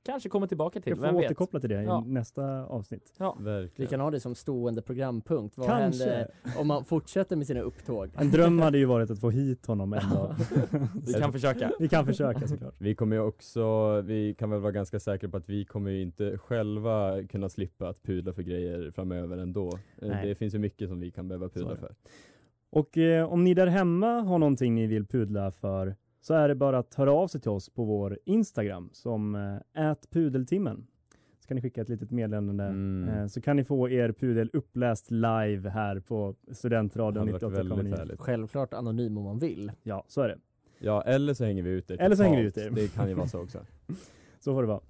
kanske 0.04 0.28
kommer 0.28 0.46
tillbaka 0.46 0.80
till, 0.80 0.90
Jag 0.90 0.96
vem 0.96 1.12
får 1.14 1.20
vet? 1.20 1.26
återkoppla 1.30 1.60
till 1.60 1.68
det 1.70 1.82
i 1.82 1.84
Ja. 1.84 2.04
nästa 2.06 2.64
avsnitt. 2.66 3.12
Ja. 3.18 3.38
Vi 3.76 3.86
kan 3.86 4.00
ha 4.00 4.10
det 4.10 4.20
som 4.20 4.34
stående 4.34 4.82
programpunkt. 4.82 5.58
Vad 5.58 5.66
Kanske. 5.68 6.04
händer 6.04 6.28
om 6.58 6.66
man 6.66 6.84
fortsätter 6.84 7.36
med 7.36 7.46
sina 7.46 7.60
upptåg? 7.60 8.10
En 8.16 8.30
dröm 8.30 8.58
hade 8.58 8.78
ju 8.78 8.84
varit 8.84 9.10
att 9.10 9.20
få 9.20 9.30
hit 9.30 9.66
honom 9.66 9.92
en 9.92 10.10
dag. 10.10 10.34
Vi 11.06 11.12
kan 11.12 11.32
försöka. 11.32 11.72
Vi 11.78 11.88
kan 11.88 12.06
försöka 12.06 12.48
såklart. 12.48 12.74
Vi 12.78 12.94
kommer 12.94 13.16
ju 13.16 13.22
också, 13.22 14.00
vi 14.00 14.34
kan 14.34 14.50
väl 14.50 14.60
vara 14.60 14.72
ganska 14.72 15.00
säkra 15.00 15.28
på 15.30 15.36
att 15.36 15.48
vi 15.48 15.64
kommer 15.64 15.90
ju 15.90 16.02
inte 16.02 16.38
själva 16.38 17.22
kunna 17.30 17.48
slippa 17.48 17.88
att 17.88 18.02
pudla 18.02 18.32
för 18.32 18.42
grejer 18.42 18.90
framöver 18.90 19.38
ändå. 19.38 19.68
Eh, 20.02 20.08
Nej. 20.08 20.28
Det 20.28 20.34
finns 20.34 20.54
ju 20.54 20.58
mycket 20.58 20.88
som 20.88 21.00
vi 21.00 21.10
kan 21.10 21.28
behöva 21.28 21.48
pudla 21.48 21.76
för. 21.76 21.94
Och 22.70 22.98
eh, 22.98 23.32
om 23.32 23.44
ni 23.44 23.54
där 23.54 23.66
hemma 23.66 24.20
har 24.20 24.38
någonting 24.38 24.74
ni 24.74 24.86
vill 24.86 25.06
pudla 25.06 25.50
för 25.50 25.94
så 26.26 26.34
är 26.34 26.48
det 26.48 26.54
bara 26.54 26.78
att 26.78 26.94
höra 26.94 27.12
av 27.12 27.28
sig 27.28 27.40
till 27.40 27.50
oss 27.50 27.68
på 27.70 27.84
vår 27.84 28.18
Instagram 28.24 28.90
som 28.92 29.34
eh, 29.74 29.94
pudeltimmen. 30.10 30.86
Så 31.40 31.48
kan 31.48 31.54
ni 31.54 31.60
skicka 31.62 31.82
ett 31.82 31.88
litet 31.88 32.10
meddelande 32.10 32.64
Mm. 32.64 33.08
eh, 33.08 33.26
så 33.26 33.40
kan 33.40 33.56
ni 33.56 33.64
få 33.64 33.88
er 33.90 34.12
pudel 34.12 34.50
uppläst 34.52 35.10
live 35.10 35.68
här 35.70 36.00
på 36.00 36.34
Studentradion 36.52 37.26
Det 37.26 37.32
hade 37.32 37.46
varit 37.46 37.58
väldigt 37.58 37.78
98,9. 37.78 37.96
härligt. 37.96 38.20
Självklart 38.20 38.74
anonym 38.74 39.18
om 39.18 39.24
man 39.24 39.38
vill. 39.38 39.72
Ja, 39.82 40.04
så 40.08 40.20
är 40.20 40.28
det. 40.28 40.38
Ja, 40.78 41.02
eller 41.02 41.34
så 41.34 41.44
hänger 41.44 41.62
vi 41.62 41.70
ut 41.70 41.90
er 41.90 42.00
Eller 42.00 42.16
så 42.16 42.22
hänger 42.22 42.40
vi 42.42 42.48
ut 42.48 42.56
er. 42.56 42.70
Det 42.70 42.88
kan 42.94 43.08
ju 43.08 43.14
vara 43.14 43.28
så 43.28 43.40
också. 43.42 43.58
Så 44.40 44.54
får 44.54 44.62
det 44.62 44.68
vara. 44.68 44.80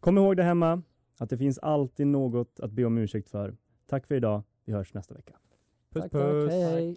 Kom 0.00 0.18
ihåg 0.18 0.36
det 0.36 0.42
hemma 0.42 0.82
att 1.18 1.30
det 1.30 1.38
finns 1.38 1.58
alltid 1.58 2.06
något 2.06 2.60
att 2.60 2.70
be 2.72 2.84
om 2.84 2.98
ursäkt 2.98 3.28
för. 3.28 3.56
Tack 3.86 4.06
för 4.06 4.14
idag. 4.14 4.42
Vi 4.64 4.72
hörs 4.72 4.94
nästa 4.94 5.14
vecka. 5.14 5.34
Puss 5.92 6.02
Tack, 6.02 6.12
tack. 6.12 6.50
Hej, 6.50 6.62
hej. 6.62 6.96